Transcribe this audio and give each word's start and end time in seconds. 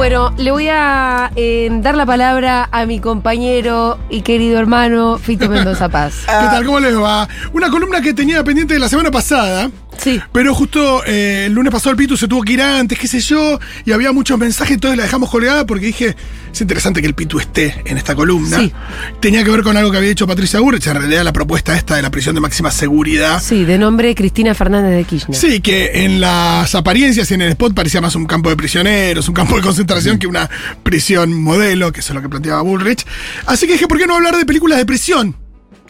Bueno, 0.00 0.32
le 0.38 0.50
voy 0.50 0.66
a 0.66 1.30
eh, 1.36 1.68
dar 1.70 1.94
la 1.94 2.06
palabra 2.06 2.70
a 2.72 2.86
mi 2.86 3.00
compañero 3.00 3.98
y 4.08 4.22
querido 4.22 4.58
hermano 4.58 5.18
Fito 5.18 5.46
Mendoza 5.50 5.90
Paz. 5.90 6.22
¿Qué 6.24 6.46
tal? 6.46 6.64
¿Cómo 6.64 6.80
les 6.80 6.98
va? 6.98 7.28
Una 7.52 7.68
columna 7.68 8.00
que 8.00 8.14
tenía 8.14 8.42
pendiente 8.42 8.72
de 8.72 8.80
la 8.80 8.88
semana 8.88 9.10
pasada. 9.10 9.70
Sí. 10.02 10.20
Pero 10.32 10.54
justo 10.54 11.04
eh, 11.04 11.44
el 11.46 11.52
lunes 11.52 11.72
pasado 11.72 11.90
el 11.90 11.96
Pitu 11.96 12.16
se 12.16 12.28
tuvo 12.28 12.42
que 12.42 12.54
ir 12.54 12.62
antes, 12.62 12.98
qué 12.98 13.06
sé 13.06 13.20
yo, 13.20 13.58
y 13.84 13.92
había 13.92 14.12
muchos 14.12 14.38
mensajes, 14.38 14.74
entonces 14.74 14.96
la 14.96 15.04
dejamos 15.04 15.30
colgada 15.30 15.66
porque 15.66 15.86
dije, 15.86 16.16
es 16.52 16.60
interesante 16.60 17.00
que 17.00 17.06
el 17.06 17.14
Pitu 17.14 17.38
esté 17.38 17.82
en 17.84 17.98
esta 17.98 18.14
columna. 18.14 18.58
Sí. 18.58 18.72
Tenía 19.20 19.44
que 19.44 19.50
ver 19.50 19.62
con 19.62 19.76
algo 19.76 19.90
que 19.90 19.98
había 19.98 20.08
dicho 20.08 20.26
Patricia 20.26 20.60
Burrich, 20.60 20.86
en 20.86 20.96
realidad 20.96 21.22
la 21.24 21.32
propuesta 21.32 21.76
esta 21.76 21.96
de 21.96 22.02
la 22.02 22.10
prisión 22.10 22.34
de 22.34 22.40
máxima 22.40 22.70
seguridad. 22.70 23.42
Sí, 23.42 23.64
de 23.64 23.78
nombre 23.78 24.14
Cristina 24.14 24.54
Fernández 24.54 24.96
de 24.96 25.04
Kirchner. 25.04 25.38
Sí, 25.38 25.60
que 25.60 26.04
en 26.04 26.20
las 26.20 26.74
apariencias 26.74 27.30
y 27.30 27.34
en 27.34 27.42
el 27.42 27.50
spot 27.50 27.74
parecía 27.74 28.00
más 28.00 28.14
un 28.14 28.26
campo 28.26 28.50
de 28.50 28.56
prisioneros, 28.56 29.28
un 29.28 29.34
campo 29.34 29.56
de 29.56 29.62
concentración 29.62 30.18
que 30.18 30.26
una 30.26 30.48
prisión 30.82 31.32
modelo, 31.32 31.92
que 31.92 32.00
eso 32.00 32.12
es 32.12 32.14
lo 32.14 32.22
que 32.22 32.28
planteaba 32.28 32.62
Bullrich. 32.62 33.04
Así 33.46 33.66
que 33.66 33.74
dije, 33.74 33.86
¿por 33.86 33.98
qué 33.98 34.06
no 34.06 34.16
hablar 34.16 34.36
de 34.36 34.44
películas 34.44 34.78
de 34.78 34.86
prisión? 34.86 35.36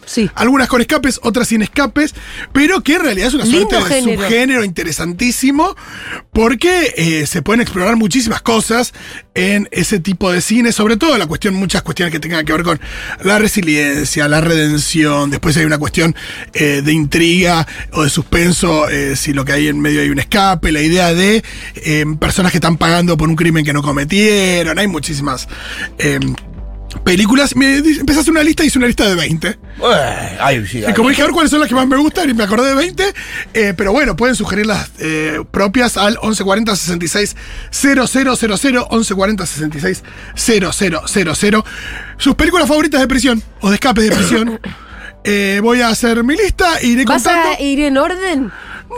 Sí. 0.05 0.29
Algunas 0.35 0.67
con 0.67 0.81
escapes, 0.81 1.19
otras 1.23 1.47
sin 1.47 1.61
escapes, 1.61 2.13
pero 2.51 2.81
que 2.81 2.95
en 2.95 3.03
realidad 3.03 3.27
es 3.27 3.33
una 3.33 3.45
Lindo 3.45 3.69
suerte 3.69 3.95
de 3.95 4.01
género. 4.01 4.21
subgénero 4.21 4.63
interesantísimo 4.63 5.75
porque 6.33 6.93
eh, 6.97 7.27
se 7.27 7.41
pueden 7.41 7.61
explorar 7.61 7.95
muchísimas 7.95 8.41
cosas 8.41 8.93
en 9.33 9.69
ese 9.71 9.99
tipo 9.99 10.31
de 10.31 10.41
cine, 10.41 10.71
sobre 10.71 10.97
todo 10.97 11.17
la 11.17 11.27
cuestión, 11.27 11.53
muchas 11.53 11.81
cuestiones 11.83 12.11
que 12.11 12.19
tengan 12.19 12.45
que 12.45 12.51
ver 12.51 12.63
con 12.63 12.79
la 13.23 13.39
resiliencia, 13.39 14.27
la 14.27 14.41
redención, 14.41 15.29
después 15.29 15.55
hay 15.57 15.65
una 15.65 15.77
cuestión 15.77 16.15
eh, 16.53 16.81
de 16.83 16.93
intriga 16.93 17.67
o 17.93 18.03
de 18.03 18.09
suspenso, 18.09 18.89
eh, 18.89 19.15
si 19.15 19.33
lo 19.33 19.45
que 19.45 19.53
hay 19.53 19.67
en 19.67 19.79
medio 19.79 20.01
hay 20.01 20.09
un 20.09 20.19
escape, 20.19 20.71
la 20.71 20.81
idea 20.81 21.13
de 21.13 21.43
personas 22.19 22.51
que 22.51 22.57
están 22.57 22.77
pagando 22.77 23.17
por 23.17 23.29
un 23.29 23.35
crimen 23.35 23.63
que 23.63 23.73
no 23.73 23.81
cometieron, 23.81 24.77
hay 24.79 24.87
muchísimas... 24.87 25.47
Películas, 27.03 27.55
me 27.55 27.77
empecé 27.77 28.19
a 28.19 28.21
hacer 28.21 28.31
una 28.31 28.43
lista 28.43 28.63
y 28.63 28.67
hice 28.67 28.77
una 28.77 28.87
lista 28.87 29.07
de 29.07 29.15
20. 29.15 29.47
Eh, 29.47 29.57
ay, 30.39 30.65
sí, 30.67 30.79
Y 30.79 30.85
ay. 30.85 30.93
como 30.93 31.09
dije, 31.09 31.21
a 31.21 31.25
ver 31.25 31.33
cuáles 31.33 31.49
son 31.49 31.59
las 31.59 31.67
que 31.69 31.75
más 31.75 31.87
me 31.87 31.97
gustan 31.97 32.29
y 32.29 32.33
me 32.33 32.43
acordé 32.43 32.69
de 32.69 32.75
20. 32.75 33.13
eh, 33.53 33.73
pero 33.75 33.91
bueno, 33.91 34.15
pueden 34.15 34.35
sugerir 34.35 34.65
las 34.65 34.91
eh, 34.99 35.41
propias 35.51 35.97
al 35.97 36.13
1140 36.21 36.75
66 36.75 37.35
000, 37.71 38.01
1140 38.01 39.45
66 39.45 40.03
000. 40.35 41.63
Sus 42.17 42.35
películas 42.35 42.67
favoritas 42.67 43.01
de 43.01 43.07
prisión 43.07 43.41
o 43.61 43.69
de 43.69 43.75
escape 43.75 44.01
de 44.01 44.11
prisión. 44.11 44.59
Eh, 45.23 45.59
voy 45.61 45.81
a 45.81 45.89
hacer 45.89 46.23
mi 46.23 46.35
lista 46.35 46.81
y 46.81 46.93
iré 46.93 47.05
¿Vas 47.05 47.21
contando. 47.21 47.49
a 47.55 47.61
ir 47.61 47.79
en 47.81 47.95
orden? 47.95 48.51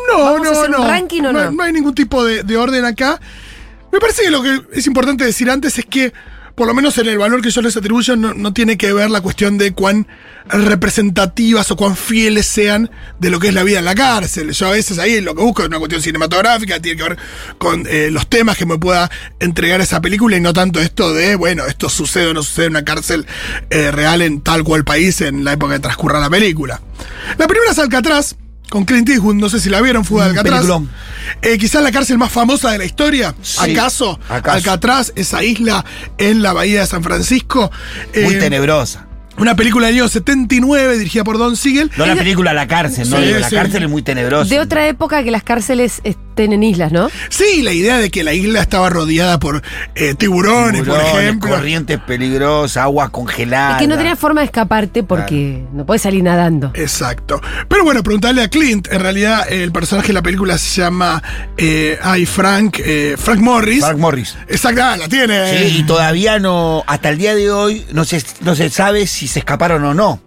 No, 0.10 0.18
¿Vamos 0.24 0.48
a 0.48 0.52
no, 0.54 0.58
hacer 0.58 0.70
un 0.70 0.82
no. 0.82 0.88
ranking 0.88 1.22
o 1.24 1.34
no? 1.34 1.52
No 1.52 1.64
hay 1.64 1.74
ningún 1.74 1.94
tipo 1.94 2.24
de, 2.24 2.44
de 2.44 2.56
orden 2.56 2.86
acá. 2.86 3.20
Me 3.92 4.00
parece 4.00 4.22
que 4.24 4.32
lo 4.32 4.42
que 4.42 4.62
es 4.72 4.88
importante 4.88 5.26
decir 5.26 5.50
antes 5.50 5.78
es 5.78 5.86
que, 5.86 6.14
por 6.56 6.68
lo 6.68 6.74
menos 6.74 6.98
en 6.98 7.08
el 7.08 7.18
valor 7.18 7.42
que 7.42 7.50
yo 7.50 7.62
les 7.62 7.76
atribuyo, 7.76 8.16
no, 8.16 8.34
no 8.34 8.54
tiene 8.54 8.78
que 8.78 8.94
ver 8.94 9.10
la 9.10 9.22
cuestión 9.22 9.58
de 9.58 9.74
cuán 9.74 10.08
representativas 10.46 11.72
o 11.72 11.76
cuán 11.76 11.96
fieles 11.96 12.46
sean 12.46 12.92
de 13.20 13.30
lo 13.30 13.40
que 13.40 13.48
es 13.48 13.54
la 13.54 13.64
vida 13.64 13.80
en 13.80 13.86
la 13.86 13.96
cárcel. 13.96 14.52
Yo 14.52 14.68
a 14.68 14.72
veces 14.72 15.00
ahí 15.00 15.22
lo 15.22 15.36
que 15.36 15.42
busco 15.42 15.62
es 15.62 15.68
una 15.68 15.80
cuestión 15.80 16.02
cinematográfica, 16.02 16.80
tiene 16.80 16.98
que 16.98 17.10
ver 17.10 17.18
con 17.58 17.86
eh, 17.88 18.10
los 18.12 18.28
temas 18.28 18.58
que 18.58 18.66
me 18.66 18.78
pueda 18.78 19.10
entregar 19.40 19.82
esa 19.82 20.02
película 20.02 20.38
y 20.38 20.42
no 20.42 20.54
tanto 20.54 20.80
esto 20.80 21.14
de, 21.14 21.36
bueno, 21.36 21.66
esto 21.66 21.90
sucede 21.90 22.28
o 22.28 22.34
no 22.34 22.44
sucede 22.44 22.68
en 22.68 22.74
una 22.74 22.86
cárcel 22.86 23.26
eh, 23.70 23.92
real 23.92 24.22
en 24.22 24.42
tal 24.42 24.64
cual 24.64 24.84
país 24.84 25.22
en 25.22 25.44
la 25.44 25.54
época 25.54 25.74
que 25.76 25.80
transcurra 25.80 26.20
la 26.20 26.30
película. 26.30 26.82
La 27.38 27.48
primera 27.48 27.72
es 27.72 27.80
Alcatraz. 27.80 28.36
Con 28.74 28.86
Clint 28.86 29.08
Eastwood, 29.08 29.36
no 29.36 29.50
sé 29.50 29.60
si 29.60 29.70
la 29.70 29.82
vieron, 29.82 30.04
Fuga 30.04 30.24
de 30.24 30.30
Alcatraz. 30.32 30.66
Eh, 31.44 31.60
quizás 31.60 31.84
la 31.84 31.92
cárcel 31.92 32.18
más 32.18 32.32
famosa 32.32 32.72
de 32.72 32.80
la 32.80 32.86
historia. 32.86 33.36
Sí. 33.44 33.72
¿Acaso? 33.72 34.20
¿Acaso? 34.28 34.58
Alcatraz, 34.58 35.14
esa 35.16 35.44
isla 35.44 35.86
en 36.18 36.42
la 36.42 36.54
bahía 36.54 36.80
de 36.82 36.88
San 36.88 37.04
Francisco. 37.04 37.70
Muy 38.16 38.34
Eh, 38.34 38.40
tenebrosa. 38.40 39.06
Una 39.38 39.56
película 39.56 39.86
del 39.88 39.98
año 39.98 40.08
79 40.08 40.98
dirigida 40.98 41.24
por 41.24 41.38
Don 41.38 41.56
Siegel. 41.56 41.92
No 41.98 42.06
la 42.08 42.16
película 42.16 42.52
La 42.54 42.66
cárcel, 42.68 43.08
no, 43.12 43.18
Sí, 43.18 43.26
la 43.40 43.48
sí. 43.48 43.56
cárcel 43.56 43.84
es 43.84 43.90
muy 43.92 44.02
tenebrosa. 44.02 44.50
De 44.50 44.60
otra 44.60 44.88
época 44.88 45.24
que 45.24 45.30
las 45.30 45.44
cárceles 45.44 46.02
estén 46.34 46.52
en 46.54 46.64
islas, 46.64 46.92
¿no? 46.92 47.10
Sí, 47.30 47.62
la 47.62 47.72
idea 47.72 47.98
de 48.00 48.10
que 48.10 48.24
la 48.24 48.34
isla 48.34 48.62
estaba 48.62 48.90
rodeada 48.90 49.40
por 49.40 49.62
eh, 49.96 50.16
tiburones, 50.16 50.84
por 50.84 51.00
ejemplo. 51.00 51.52
corrientes 51.52 52.00
peligrosas, 52.00 52.84
agua 52.84 53.10
congelada. 53.10 53.74
Es 53.74 53.82
que 53.82 53.88
no 53.88 53.98
tenías 53.98 54.18
forma 54.18 54.42
de 54.42 54.46
escaparte 54.46 55.04
porque 55.04 55.64
no 55.74 55.86
puedes 55.86 56.02
salir 56.02 56.24
nadando. 56.24 56.72
Exacto. 56.74 57.40
Pero 57.68 57.84
bueno, 57.84 58.04
preguntarle 58.04 58.42
a 58.42 58.48
Clint. 58.50 58.88
En 58.92 59.00
realidad, 59.00 59.52
el 59.52 59.72
personaje 59.72 60.08
de 60.08 60.14
la 60.14 60.22
película 60.22 60.58
se 60.58 60.82
llama. 60.82 61.22
Eh, 61.58 61.98
ay, 62.02 62.26
Frank. 62.26 62.80
eh, 62.84 63.16
Frank 63.18 63.40
Morris. 63.40 63.80
Frank 63.80 64.00
Morris. 64.00 64.36
Exacto, 64.48 64.82
ah, 64.84 64.98
la 64.98 65.08
tiene. 65.08 65.68
Sí, 65.70 65.78
y 65.80 65.84
todavía 65.84 66.40
no, 66.40 66.84
hasta 66.88 67.10
el 67.10 67.18
día 67.18 67.36
de 67.36 67.52
hoy, 67.52 67.86
no 67.92 68.06
se, 68.06 68.24
no 68.42 68.56
se 68.56 68.70
sabe 68.70 69.08
si 69.08 69.28
se 69.28 69.40
escaparon 69.40 69.84
o 69.86 69.94
no. 69.94 70.20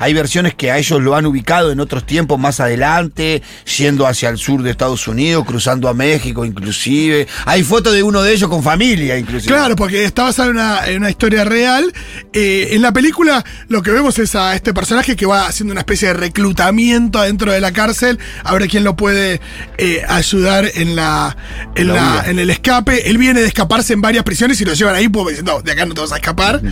Hay 0.00 0.14
versiones 0.14 0.54
que 0.54 0.70
a 0.70 0.78
ellos 0.78 0.98
lo 1.02 1.14
han 1.14 1.26
ubicado 1.26 1.70
en 1.70 1.78
otros 1.78 2.06
tiempos 2.06 2.38
más 2.38 2.58
adelante, 2.58 3.42
yendo 3.76 4.06
hacia 4.06 4.30
el 4.30 4.38
sur 4.38 4.62
de 4.62 4.70
Estados 4.70 5.06
Unidos, 5.06 5.44
cruzando 5.44 5.90
a 5.90 5.94
México 5.94 6.46
inclusive. 6.46 7.28
Hay 7.44 7.62
fotos 7.64 7.92
de 7.92 8.02
uno 8.02 8.22
de 8.22 8.32
ellos 8.32 8.48
con 8.48 8.62
familia 8.62 9.18
inclusive. 9.18 9.54
Claro, 9.54 9.76
porque 9.76 10.04
está 10.04 10.22
basada 10.22 10.48
en 10.48 10.56
una, 10.56 10.86
en 10.86 10.96
una 10.96 11.10
historia 11.10 11.44
real. 11.44 11.92
Eh, 12.32 12.68
en 12.72 12.80
la 12.80 12.94
película 12.94 13.44
lo 13.68 13.82
que 13.82 13.90
vemos 13.90 14.18
es 14.18 14.34
a 14.34 14.54
este 14.54 14.72
personaje 14.72 15.16
que 15.16 15.26
va 15.26 15.46
haciendo 15.46 15.72
una 15.72 15.82
especie 15.82 16.08
de 16.08 16.14
reclutamiento 16.14 17.18
adentro 17.18 17.52
de 17.52 17.60
la 17.60 17.72
cárcel, 17.72 18.18
a 18.42 18.54
ver 18.54 18.68
quién 18.68 18.84
lo 18.84 18.96
puede 18.96 19.42
eh, 19.76 20.02
ayudar 20.08 20.70
en 20.76 20.96
la, 20.96 21.36
en, 21.74 21.88
La 21.88 22.24
en 22.26 22.38
el 22.38 22.48
escape. 22.48 23.10
Él 23.10 23.18
viene 23.18 23.42
de 23.42 23.48
escaparse 23.48 23.92
en 23.92 24.00
varias 24.00 24.24
prisiones 24.24 24.58
y 24.62 24.64
lo 24.64 24.72
llevan 24.72 24.94
ahí 24.94 25.10
porque 25.10 25.32
dicen, 25.32 25.44
no, 25.44 25.60
de 25.60 25.72
acá 25.72 25.84
no 25.84 25.92
te 25.92 26.00
vas 26.00 26.12
a 26.12 26.16
escapar. 26.16 26.62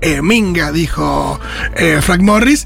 Eh, 0.00 0.22
Minga, 0.22 0.70
dijo 0.70 1.40
Frank 2.00 2.20
Morris. 2.20 2.64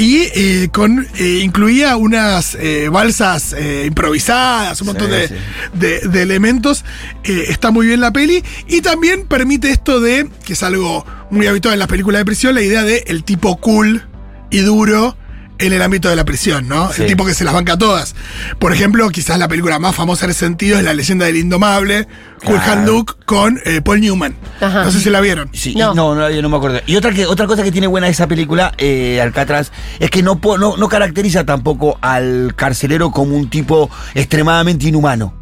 Y 0.00 0.28
eh, 0.34 0.68
con 0.72 1.06
eh, 1.18 1.40
incluía 1.44 1.94
unas 1.96 2.54
eh, 2.54 2.88
balsas 2.90 3.52
eh, 3.52 3.84
improvisadas, 3.86 4.80
un 4.80 4.86
montón 4.86 5.08
Sí, 5.08 5.12
de, 5.14 5.28
sí. 5.28 5.34
de, 5.74 6.00
de 6.08 6.22
elementos. 6.22 6.86
eh, 7.22 7.44
está 7.48 7.70
muy 7.70 7.86
bien 7.86 8.00
la 8.00 8.10
peli. 8.10 8.42
Y 8.66 8.80
también 8.80 9.26
permite 9.26 9.70
esto 9.70 10.00
de, 10.00 10.26
que 10.46 10.54
es 10.54 10.62
algo 10.62 11.04
muy 11.30 11.46
habitual 11.46 11.74
en 11.74 11.80
las 11.80 11.88
películas 11.88 12.20
de 12.20 12.24
prisión, 12.24 12.54
la 12.54 12.62
idea 12.62 12.82
de 12.82 13.04
el 13.08 13.24
tipo 13.24 13.58
cool 13.60 14.02
y 14.50 14.60
duro 14.60 15.18
en 15.60 15.72
el 15.72 15.82
ámbito 15.82 16.08
de 16.08 16.16
la 16.16 16.24
prisión, 16.24 16.68
¿no? 16.68 16.92
Sí. 16.92 17.02
El 17.02 17.08
tipo 17.08 17.24
que 17.24 17.34
se 17.34 17.44
las 17.44 17.54
banca 17.54 17.76
todas. 17.78 18.14
Por 18.58 18.72
ejemplo, 18.72 19.08
quizás 19.10 19.38
la 19.38 19.48
película 19.48 19.78
más 19.78 19.94
famosa 19.94 20.24
en 20.24 20.32
ese 20.32 20.40
sentido 20.40 20.78
es 20.78 20.84
La 20.84 20.94
leyenda 20.94 21.26
del 21.26 21.36
indomable, 21.36 22.08
Cool 22.44 22.58
Claro. 22.60 23.04
Con 23.26 23.60
eh, 23.64 23.80
Paul 23.82 24.00
Newman. 24.00 24.34
Ajá. 24.60 24.84
No 24.84 24.90
sé 24.90 25.00
si 25.00 25.10
la 25.10 25.20
vieron. 25.20 25.50
Sí, 25.52 25.74
No. 25.76 25.94
no, 25.94 26.14
no, 26.14 26.30
yo 26.30 26.42
no 26.42 26.48
me 26.48 26.56
acuerdo. 26.56 26.80
Y 26.86 26.96
otra 26.96 27.12
que 27.12 27.26
otra 27.26 27.46
cosa 27.46 27.62
que 27.62 27.70
tiene 27.70 27.86
buena 27.86 28.08
esa 28.08 28.26
película, 28.26 28.72
eh, 28.78 29.20
Alcatraz, 29.22 29.70
es 29.98 30.10
que 30.10 30.22
no, 30.22 30.40
no, 30.58 30.76
no 30.76 30.88
caracteriza 30.88 31.44
tampoco 31.44 31.98
al 32.00 32.54
carcelero 32.56 33.10
como 33.10 33.36
un 33.36 33.48
tipo 33.50 33.90
extremadamente 34.14 34.88
inhumano. 34.88 35.39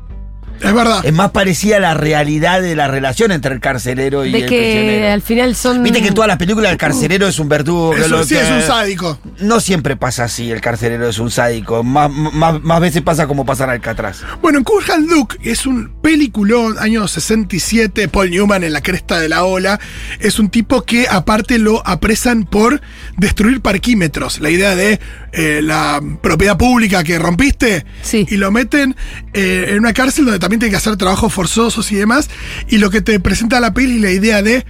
Es 0.61 0.75
verdad. 0.75 1.05
Es 1.05 1.13
más 1.13 1.31
parecida 1.31 1.77
a 1.77 1.81
la 1.81 1.95
realidad 1.95 2.61
de 2.63 2.75
la 2.77 2.89
relación 2.89 3.33
entre 3.33 3.55
el 3.55 3.61
carcelero 3.61 4.25
y 4.25 4.33
De 4.33 4.39
el 4.41 4.47
que 4.49 4.59
prisionero. 4.59 5.13
al 5.13 5.23
final 5.23 5.55
son. 5.57 5.83
Viste 5.83 6.01
que 6.03 6.09
en 6.09 6.15
todas 6.15 6.29
las 6.29 6.37
películas 6.39 6.73
el 6.73 6.79
carcelero 6.79 7.27
es 7.29 7.39
un 7.39 7.49
verdugo. 7.49 7.91
que 7.93 8.01
Eso 8.01 8.09
lo 8.09 8.25
sí 8.25 8.35
que- 8.35 8.41
es 8.43 8.51
un 8.51 8.63
sádico. 8.63 9.19
No 9.41 9.61
siempre 9.61 9.97
pasa 9.97 10.25
así, 10.25 10.51
el 10.51 10.61
carcelero 10.61 11.09
es 11.09 11.19
un 11.19 11.31
sádico. 11.31 11.83
Más, 11.83 12.11
más, 12.11 12.61
más 12.63 12.81
veces 12.81 13.03
pasa 13.03 13.27
como 13.27 13.45
pasa 13.47 13.65
en 13.65 13.71
Alcatraz. 13.71 14.23
Bueno, 14.43 14.59
en 14.59 14.65
Cool 14.65 14.85
Hand 14.93 15.11
Luke 15.11 15.37
es 15.43 15.67
un 15.67 15.93
peliculón, 16.03 16.79
año 16.79 17.07
67, 17.07 18.09
Paul 18.09 18.31
Newman 18.31 18.65
en 18.65 18.73
la 18.73 18.81
cresta 18.81 19.19
de 19.21 19.29
la 19.29 19.45
ola. 19.45 19.79
Es 20.21 20.39
un 20.39 20.49
tipo 20.51 20.83
que 20.83 21.07
aparte 21.09 21.59
lo 21.59 21.87
apresan 21.87 22.45
por 22.45 22.81
destruir 23.17 23.61
parquímetros. 23.61 24.41
La 24.41 24.51
idea 24.51 24.75
de 24.75 24.99
eh, 25.33 25.61
la 25.63 26.01
propiedad 26.23 26.57
pública 26.57 27.05
que 27.05 27.19
rompiste. 27.19 27.85
Sí. 28.03 28.27
Y 28.31 28.37
lo 28.37 28.51
meten 28.51 28.97
eh, 29.35 29.67
en 29.71 29.79
una 29.79 29.93
cárcel 29.93 30.25
donde 30.25 30.39
también 30.39 30.48
tiene 30.49 30.71
que 30.71 30.77
hacer 30.77 30.97
trabajos 30.97 31.33
forzosos 31.33 31.91
y 31.93 31.97
demás. 31.97 32.31
Y 32.69 32.79
lo 32.79 32.91
que 32.91 33.03
te 33.03 33.19
presenta 33.21 33.61
la 33.61 33.75
peli 33.75 33.97
es 33.97 34.03
la 34.03 34.11
idea 34.11 34.43
de 34.43 34.65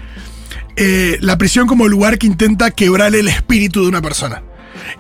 eh, 0.77 1.19
la 1.21 1.39
prisión 1.39 1.67
como 1.67 1.89
lugar 1.89 2.19
que 2.19 2.27
intenta 2.27 2.71
quebrar 2.71 3.15
el 3.15 3.29
espíritu 3.29 3.83
de 3.83 3.89
una 3.89 4.03
persona. 4.03 4.43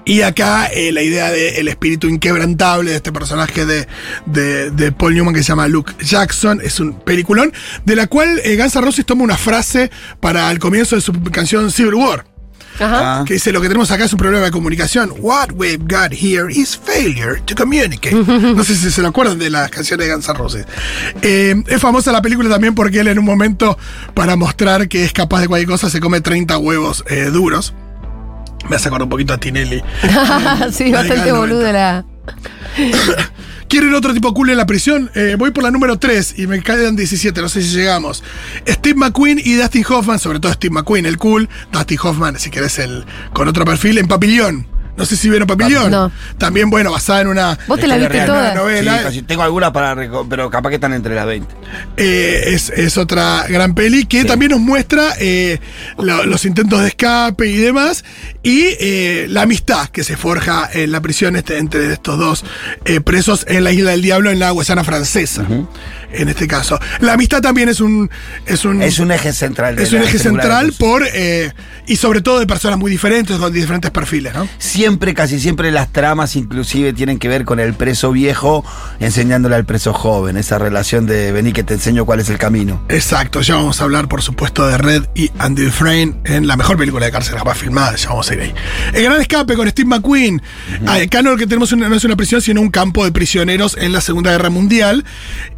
Y 0.04 0.22
acá 0.22 0.66
eh, 0.66 0.92
la 0.92 1.02
idea 1.02 1.30
del 1.30 1.68
espíritu 1.68 2.08
inquebrantable 2.08 2.90
de 2.90 2.96
este 2.96 3.12
personaje 3.12 3.64
de, 3.64 3.86
de, 4.26 4.70
de 4.70 4.92
Paul 4.92 5.14
Newman 5.14 5.34
que 5.34 5.42
se 5.42 5.48
llama 5.48 5.68
Luke 5.68 5.92
Jackson 6.00 6.60
es 6.62 6.80
un 6.80 6.94
peliculón, 7.00 7.52
de 7.84 7.96
la 7.96 8.06
cual 8.06 8.40
eh, 8.44 8.56
Guns 8.56 8.74
N' 8.74 8.82
Roses 8.82 9.06
toma 9.06 9.24
una 9.24 9.36
frase 9.36 9.90
para 10.20 10.50
el 10.50 10.58
comienzo 10.58 10.96
de 10.96 11.02
su 11.02 11.12
canción 11.30 11.70
Civil 11.70 11.94
War. 11.94 12.24
Ajá. 12.80 13.20
Ah. 13.20 13.24
Que 13.26 13.34
dice, 13.34 13.52
lo 13.52 13.60
que 13.60 13.68
tenemos 13.68 13.90
acá 13.90 14.04
es 14.04 14.12
un 14.12 14.18
problema 14.18 14.44
de 14.44 14.50
comunicación. 14.50 15.12
What 15.18 15.52
we've 15.54 15.84
got 15.88 16.12
here 16.12 16.52
is 16.52 16.76
failure 16.76 17.40
to 17.46 17.54
communicate. 17.54 18.16
No 18.58 18.64
sé 18.64 18.74
si 18.74 18.90
se 18.90 19.02
lo 19.02 19.08
acuerdan 19.08 19.38
de 19.38 19.50
las 19.50 19.70
canciones 19.70 20.06
de 20.06 20.12
Guns 20.12 20.28
N' 20.28 20.34
Roses. 20.34 20.66
Eh, 21.22 21.54
es 21.66 21.80
famosa 21.80 22.12
la 22.12 22.22
película 22.22 22.48
también 22.48 22.74
porque 22.74 23.00
él 23.00 23.08
en 23.08 23.18
un 23.18 23.24
momento, 23.24 23.78
para 24.14 24.36
mostrar 24.36 24.88
que 24.88 25.04
es 25.04 25.12
capaz 25.12 25.40
de 25.40 25.48
cualquier 25.48 25.68
cosa, 25.68 25.90
se 25.90 26.00
come 26.00 26.20
30 26.20 26.58
huevos 26.58 27.04
eh, 27.08 27.30
duros. 27.32 27.74
Me 28.68 28.76
hace 28.76 28.88
acordar 28.88 29.04
un 29.04 29.10
poquito 29.10 29.34
a 29.34 29.38
Tinelli. 29.38 29.82
sí, 30.72 30.90
La 30.90 30.98
bastante 30.98 31.32
década 31.32 31.46
del 31.46 32.04
la. 33.68 33.78
¿Quieren 33.78 33.94
otro 33.94 34.14
tipo 34.14 34.32
cool 34.34 34.50
en 34.50 34.56
la 34.56 34.66
prisión? 34.66 35.10
Eh, 35.14 35.36
voy 35.38 35.50
por 35.50 35.62
la 35.62 35.70
número 35.70 35.98
3 35.98 36.38
y 36.38 36.46
me 36.46 36.62
quedan 36.62 36.96
17, 36.96 37.40
no 37.40 37.48
sé 37.48 37.62
si 37.62 37.76
llegamos. 37.76 38.22
Steve 38.66 38.94
McQueen 38.96 39.40
y 39.44 39.54
Dustin 39.54 39.84
Hoffman, 39.88 40.18
sobre 40.18 40.40
todo 40.40 40.52
Steve 40.52 40.74
McQueen, 40.74 41.06
el 41.06 41.18
cool. 41.18 41.48
Dustin 41.72 41.98
Hoffman, 42.02 42.38
si 42.38 42.50
querés, 42.50 42.78
el 42.78 43.04
con 43.32 43.48
otro 43.48 43.64
perfil, 43.64 43.98
en 43.98 44.08
Papillón. 44.08 44.77
No 44.98 45.06
sé 45.06 45.16
si 45.16 45.30
vieron 45.30 45.46
Papillón. 45.46 45.90
No. 45.90 46.12
También, 46.36 46.68
bueno, 46.68 46.90
basada 46.92 47.22
en 47.22 47.28
una. 47.28 47.58
Vos 47.66 47.78
te 47.80 47.86
la 47.86 47.96
viste 47.96 48.20
toda. 48.26 48.52
no, 48.54 48.62
novela. 48.62 49.10
Sí, 49.10 49.22
tengo 49.22 49.42
algunas 49.42 49.70
para 49.70 49.96
pero 50.28 50.50
capaz 50.50 50.68
que 50.70 50.74
están 50.74 50.92
entre 50.92 51.14
las 51.14 51.24
20. 51.26 51.54
eh, 51.96 52.42
es, 52.48 52.70
es 52.70 52.98
otra 52.98 53.44
gran 53.48 53.74
peli 53.74 54.04
que 54.04 54.22
Sí. 54.22 54.26
también 54.26 54.50
nos 54.50 54.60
muestra 54.60 55.14
eh, 55.20 55.60
lo- 55.98 56.24
los 56.26 56.44
intentos 56.44 56.82
de 56.82 56.88
escape 56.88 57.46
y 57.46 57.56
demás. 57.56 58.04
Y 58.42 58.62
eh, 58.80 59.26
la 59.30 59.42
amistad 59.42 59.88
que 59.88 60.04
se 60.04 60.16
forja 60.16 60.68
en 60.72 60.90
la 60.92 61.00
prisión 61.00 61.36
este- 61.36 61.58
entre 61.58 61.92
estos 61.92 62.18
dos 62.18 62.44
eh, 62.84 63.00
presos 63.00 63.44
en 63.48 63.64
la 63.64 63.72
Isla 63.72 63.92
del 63.92 64.02
Diablo, 64.02 64.30
en 64.30 64.38
la 64.38 64.50
Guayana 64.50 64.84
francesa. 64.84 65.46
En 66.10 66.28
este 66.28 66.46
caso. 66.48 66.78
La 67.00 67.12
amistad 67.12 67.40
también 67.42 67.68
es 67.68 67.80
un. 67.80 68.10
Es 68.46 68.64
un, 68.64 68.82
Es 68.82 68.98
un 68.98 69.12
eje 69.12 69.32
central. 69.32 69.76
de 69.76 69.82
es 69.82 69.92
un 69.92 70.02
eje 70.02 70.18
central 70.18 70.72
por. 70.78 71.06
eh, 71.12 71.52
y 71.86 71.96
sobre 71.96 72.20
todo 72.20 72.38
de 72.40 72.46
personas 72.46 72.78
muy 72.78 72.90
diferentes, 72.90 73.36
con 73.38 73.50
diferentes 73.52 73.90
perfiles, 73.90 74.34
¿no? 74.34 74.46
Siempre, 74.58 74.87
casi 74.96 75.38
siempre 75.38 75.70
las 75.70 75.92
tramas 75.92 76.34
inclusive 76.36 76.92
tienen 76.92 77.18
que 77.18 77.28
ver 77.28 77.44
con 77.44 77.60
el 77.60 77.74
preso 77.74 78.10
viejo 78.12 78.64
enseñándole 79.00 79.54
al 79.56 79.64
preso 79.66 79.92
joven. 79.92 80.36
Esa 80.36 80.58
relación 80.58 81.06
de 81.06 81.30
vení 81.32 81.52
que 81.52 81.62
te 81.62 81.74
enseño 81.74 82.06
cuál 82.06 82.20
es 82.20 82.30
el 82.30 82.38
camino. 82.38 82.82
Exacto, 82.88 83.40
ya 83.42 83.56
vamos 83.56 83.80
a 83.80 83.84
hablar, 83.84 84.08
por 84.08 84.22
supuesto, 84.22 84.66
de 84.66 84.78
Red 84.78 85.04
y 85.14 85.30
Andy 85.38 85.62
Dufresne 85.64 86.14
en 86.24 86.46
la 86.46 86.56
mejor 86.56 86.76
película 86.78 87.06
de 87.06 87.12
cárcel 87.12 87.36
jamás 87.36 87.58
filmada. 87.58 87.96
Ya 87.96 88.08
vamos 88.08 88.30
a 88.30 88.34
ir 88.34 88.40
ahí. 88.40 88.54
El 88.94 89.04
gran 89.04 89.20
escape 89.20 89.54
con 89.56 89.68
Steve 89.68 89.88
McQueen. 89.88 90.40
Acá 90.86 91.22
no 91.22 91.30
lo 91.30 91.36
que 91.36 91.46
tenemos 91.46 91.72
una- 91.72 91.88
no 91.88 91.94
es 91.96 92.04
una 92.04 92.16
prisión, 92.16 92.40
sino 92.40 92.60
un 92.60 92.70
campo 92.70 93.04
de 93.04 93.12
prisioneros 93.12 93.76
en 93.78 93.92
la 93.92 94.00
Segunda 94.00 94.30
Guerra 94.32 94.50
Mundial. 94.50 95.04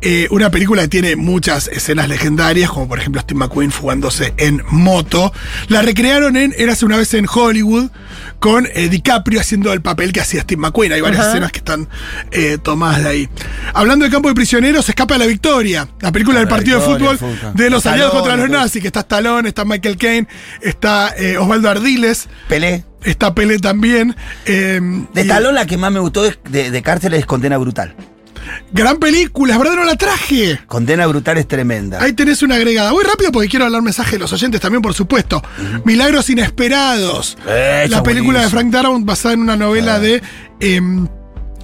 Eh, 0.00 0.26
una 0.31 0.50
película 0.50 0.83
que 0.83 0.88
tiene 0.88 1.17
muchas 1.17 1.69
escenas 1.69 2.09
legendarias, 2.09 2.71
como 2.71 2.88
por 2.88 2.99
ejemplo 2.99 3.21
Steve 3.21 3.38
McQueen 3.38 3.71
fugándose 3.71 4.35
en 4.38 4.62
moto. 4.71 5.33
La 5.69 5.83
recrearon 5.83 6.37
en 6.37 6.55
Érase 6.56 6.85
una 6.85 6.97
vez 6.97 7.12
en 7.15 7.26
Hollywood 7.33 7.91
con 8.38 8.67
eh, 8.75 8.88
DiCaprio 8.88 9.19
haciendo 9.40 9.72
el 9.72 9.81
papel 9.82 10.12
que 10.12 10.20
hacía 10.20 10.43
Steve 10.43 10.61
McQueen. 10.61 10.93
Hay 10.93 11.00
varias 11.00 11.20
Ajá. 11.22 11.31
escenas 11.31 11.52
que 11.52 11.58
están 11.58 11.88
eh, 12.31 12.58
tomadas 12.62 13.02
de 13.05 13.08
ahí. 13.08 13.28
Hablando 13.75 14.05
de 14.05 14.11
campo 14.11 14.28
de 14.28 14.34
prisioneros, 14.34 14.88
Escapa 14.88 15.14
de 15.14 15.20
la 15.20 15.26
Victoria, 15.26 15.88
la 16.00 16.12
película 16.12 16.38
del 16.38 16.49
partido 16.49 16.81
de 16.81 16.84
fútbol 16.87 17.19
de 17.55 17.70
los 17.70 17.78
Stallone, 17.78 17.88
aliados 18.05 18.12
contra 18.14 18.37
los 18.37 18.49
nazis, 18.50 18.81
que 18.82 18.88
está 18.88 19.00
Stallone, 19.00 19.49
está 19.49 19.64
Michael 19.64 19.96
Caine, 19.96 20.28
está 20.61 21.14
eh, 21.17 21.37
Osvaldo 21.38 21.69
Ardiles, 21.70 22.28
Pelé. 22.49 22.84
está 23.05 23.34
Pelé 23.34 23.58
también. 23.58 24.17
eh, 24.46 24.81
De 25.14 25.25
talón 25.25 25.55
la 25.55 25.66
que 25.66 25.76
más 25.76 25.93
me 25.93 26.00
gustó 26.00 26.25
es- 26.25 26.38
de, 26.50 26.70
de 26.70 26.82
cárcel 26.82 27.14
es 27.14 27.26
Condena 27.26 27.56
Brutal. 27.58 27.94
Gran 28.73 28.99
película, 28.99 29.55
es 29.55 29.58
verdad, 29.58 29.76
no 29.76 29.85
la 29.85 29.97
traje. 29.97 30.61
Condena 30.67 31.06
Brutal 31.06 31.38
es 31.38 31.49
tremenda. 31.49 32.02
Ahí 32.02 32.12
tenés 32.12 32.43
una 32.43 32.56
agregada. 32.56 32.93
Voy 32.93 33.05
rápido 33.05 33.32
porque 33.32 33.49
quiero 33.49 33.64
hablar 33.64 33.82
mensaje 33.82 34.12
de 34.12 34.20
los 34.20 34.32
oyentes 34.32 34.61
también, 34.61 34.82
por 34.82 34.94
supuesto. 34.94 35.43
Milagros 35.85 36.31
Inesperados. 36.31 37.37
Eh, 37.49 37.87
la 37.88 38.02
película 38.02 38.43
de. 38.43 38.49
Frank 38.49 38.70
Darabont 38.70 39.05
basada 39.05 39.35
en 39.35 39.41
una 39.41 39.56
novela 39.56 39.99
de 39.99 40.23
em, 40.61 41.06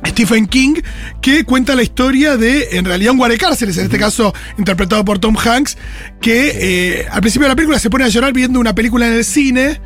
Stephen 0.07 0.47
King 0.47 0.75
que 1.21 1.45
cuenta 1.45 1.75
la 1.75 1.83
historia 1.83 2.37
de, 2.37 2.69
en 2.73 2.85
realidad, 2.85 3.13
un 3.13 3.19
guardacárceles, 3.19 3.77
en 3.79 3.85
este 3.85 3.99
caso 3.99 4.35
interpretado 4.59 5.05
por 5.05 5.19
Tom 5.19 5.37
Hanks, 5.37 5.77
que 6.21 7.01
eh, 7.01 7.07
al 7.11 7.21
principio 7.21 7.45
de 7.45 7.51
la 7.51 7.57
película 7.57 7.79
se 7.79 7.91
pone 7.91 8.05
a 8.05 8.09
llorar 8.09 8.33
viendo 8.33 8.61
una 8.61 8.75
película 8.75 9.07
en 9.07 9.15
el 9.15 9.25
cine 9.25 9.81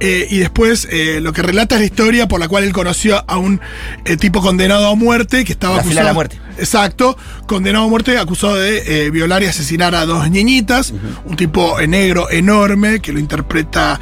eh, 0.00 0.26
y 0.30 0.38
después 0.38 0.88
eh, 0.90 1.20
lo 1.20 1.32
que 1.32 1.42
relata 1.42 1.76
es 1.76 1.80
la 1.80 1.86
historia 1.86 2.28
por 2.28 2.40
la 2.40 2.48
cual 2.48 2.64
él 2.64 2.72
conoció 2.72 3.24
a 3.26 3.38
un 3.38 3.60
eh, 4.04 4.16
tipo 4.16 4.40
condenado 4.42 4.88
a 4.88 4.94
muerte 4.96 5.44
que 5.44 5.52
estaba 5.52 5.76
La 5.76 5.82
fila 5.82 6.02
de 6.02 6.08
acusado. 6.08 6.08
la 6.08 6.14
muerte. 6.14 6.40
Exacto, 6.58 7.16
condenado 7.46 7.86
a 7.86 7.88
muerte, 7.88 8.16
acusado 8.18 8.54
de 8.56 9.10
violar 9.10 9.42
y 9.42 9.46
asesinar 9.46 9.94
a 9.94 10.06
dos 10.06 10.30
niñitas. 10.30 10.92
Un 11.24 11.36
tipo 11.36 11.80
negro 11.82 12.30
enorme 12.30 13.00
que 13.00 13.12
lo 13.12 13.18
interpreta 13.18 13.98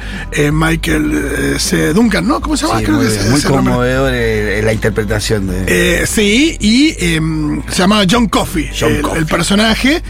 Michael 0.51 1.55
C. 1.57 1.93
Duncan, 1.93 2.27
¿no? 2.27 2.41
¿Cómo 2.41 2.55
se 2.55 2.67
llama? 2.67 2.79
Sí, 2.79 2.85
Creo 2.85 2.97
muy, 2.97 3.07
que 3.07 3.13
es 3.15 3.29
muy 3.29 3.41
conmovedor 3.41 4.11
eh, 4.13 4.61
la 4.63 4.71
interpretación 4.73 5.47
de. 5.47 6.05
Sí, 6.05 6.57
y 6.59 6.95
em, 6.99 7.63
se 7.69 7.77
llama 7.77 8.03
John 8.09 8.27
Coffey, 8.27 8.69
John 8.79 8.91
el, 8.97 9.01
Coffey. 9.01 9.19
el 9.19 9.25
personaje. 9.25 10.03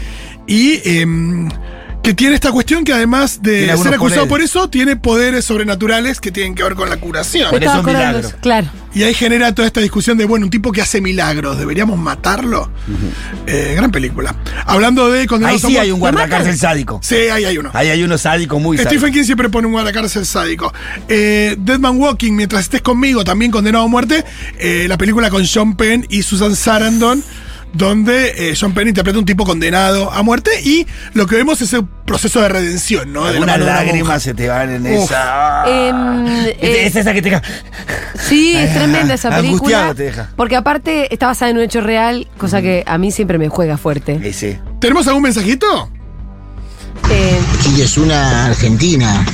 Y 0.46 0.80
em, 0.84 1.48
que 2.04 2.12
tiene 2.12 2.34
esta 2.34 2.52
cuestión 2.52 2.84
que 2.84 2.92
además 2.92 3.42
de 3.42 3.66
ser 3.78 3.94
acusado 3.94 3.98
poderes. 3.98 4.28
por 4.28 4.40
eso, 4.42 4.68
tiene 4.68 4.94
poderes 4.94 5.46
sobrenaturales 5.46 6.20
que 6.20 6.30
tienen 6.30 6.54
que 6.54 6.62
ver 6.62 6.74
con 6.74 6.90
la 6.90 6.98
curación. 6.98 7.48
Por 7.50 7.60
estaba 7.62 7.78
es 7.78 7.82
acordando. 7.82 8.18
milagro. 8.18 8.38
Claro. 8.42 8.68
Y 8.94 9.02
ahí 9.04 9.14
genera 9.14 9.54
toda 9.54 9.66
esta 9.66 9.80
discusión 9.80 10.18
de, 10.18 10.26
bueno, 10.26 10.44
un 10.44 10.50
tipo 10.50 10.70
que 10.70 10.82
hace 10.82 11.00
milagros, 11.00 11.58
¿deberíamos 11.58 11.98
matarlo? 11.98 12.70
Eh, 13.46 13.72
gran 13.74 13.90
película. 13.90 14.36
Hablando 14.66 15.10
de 15.10 15.26
Ahí 15.44 15.58
sí 15.58 15.78
hay 15.78 15.90
un 15.90 15.98
guardacárcel 15.98 16.58
sádico. 16.58 17.00
Sí, 17.02 17.16
ahí 17.32 17.46
hay 17.46 17.56
uno. 17.56 17.70
Ahí 17.72 17.88
hay 17.88 18.02
uno 18.02 18.18
sádico 18.18 18.60
muy 18.60 18.76
sádico. 18.76 18.90
Stephen 18.90 19.12
King 19.14 19.24
siempre 19.24 19.48
pone 19.48 19.66
un 19.66 19.72
guardacárcel 19.72 20.26
sádico. 20.26 20.72
Eh, 21.08 21.56
Dead 21.58 21.78
Man 21.78 21.96
Walking, 21.96 22.34
mientras 22.34 22.64
estés 22.64 22.82
conmigo, 22.82 23.24
también 23.24 23.50
condenado 23.50 23.84
a 23.84 23.88
muerte. 23.88 24.24
eh, 24.58 24.84
la 24.88 24.98
película 24.98 25.30
con 25.30 25.46
Sean 25.46 25.74
Penn 25.74 26.06
y 26.10 26.22
Susan 26.22 26.54
Sarandon, 26.54 27.24
donde 27.74 28.50
eh, 28.50 28.56
Sean 28.56 28.72
Penn 28.72 28.88
interpreta 28.88 29.18
un 29.18 29.24
tipo 29.24 29.44
condenado 29.44 30.10
a 30.10 30.22
muerte 30.22 30.50
y 30.62 30.86
lo 31.12 31.26
que 31.26 31.36
vemos 31.36 31.60
es 31.60 31.72
el 31.72 31.84
proceso 32.06 32.40
de 32.40 32.48
redención, 32.48 33.12
¿no? 33.12 33.24
Algunas 33.24 33.58
lágrimas 33.60 34.22
se 34.22 34.32
te 34.34 34.48
van 34.48 34.70
en 34.70 34.86
Uf. 34.96 35.04
esa. 35.04 35.64
Em, 35.66 36.26
Es- 36.26 36.48
eh, 36.60 36.86
es 36.86 36.96
esa 36.96 37.12
que 37.12 37.22
te 37.22 37.30
deja. 37.30 37.42
Sí, 38.28 38.56
es 38.56 38.72
tremenda 38.74 39.14
esa 39.14 39.30
película. 39.30 39.92
Te 39.94 40.04
deja. 40.04 40.30
Porque 40.36 40.56
aparte 40.56 41.12
está 41.12 41.26
basada 41.26 41.50
en 41.50 41.56
un 41.58 41.62
hecho 41.64 41.80
real, 41.80 42.28
cosa 42.38 42.62
que 42.62 42.84
a 42.86 42.96
mí 42.98 43.10
siempre 43.10 43.38
me 43.38 43.48
juega 43.48 43.76
fuerte. 43.76 44.20
Ese. 44.22 44.60
¿Tenemos 44.80 45.06
algún 45.08 45.22
mensajito? 45.24 45.90
Eh, 47.10 47.38
Aquí 47.60 47.82
es 47.82 47.98
una 47.98 48.46
argentina 48.46 49.24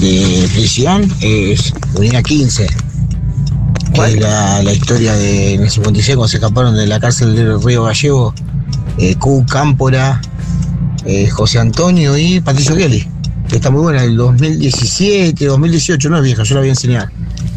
de 0.00 0.48
prisión, 0.54 1.12
es 1.20 1.72
Unidad 1.94 2.22
15. 2.22 2.66
Que 3.94 4.04
es 4.04 4.20
la, 4.20 4.62
la 4.62 4.72
historia 4.72 5.14
de 5.14 5.54
en 5.54 5.62
el 5.62 5.70
56 5.70 6.16
cuando 6.16 6.28
se 6.28 6.38
escaparon 6.38 6.74
de 6.76 6.86
la 6.86 6.98
cárcel 6.98 7.34
del 7.34 7.62
Río 7.62 7.84
Gallego, 7.84 8.34
eh, 8.98 9.14
Q 9.16 9.44
Cámpora, 9.48 10.20
eh, 11.04 11.28
José 11.28 11.58
Antonio 11.58 12.16
y 12.16 12.40
Patricio 12.40 12.76
Kelly. 12.76 13.06
Que 13.48 13.56
está 13.56 13.70
muy 13.70 13.82
buena, 13.82 14.02
el 14.02 14.16
2017, 14.16 15.44
2018, 15.44 16.08
no 16.08 16.16
es 16.16 16.22
vieja, 16.22 16.42
yo 16.42 16.54
la 16.54 16.60
voy 16.62 16.68
a 16.68 16.72
enseñar. 16.72 17.10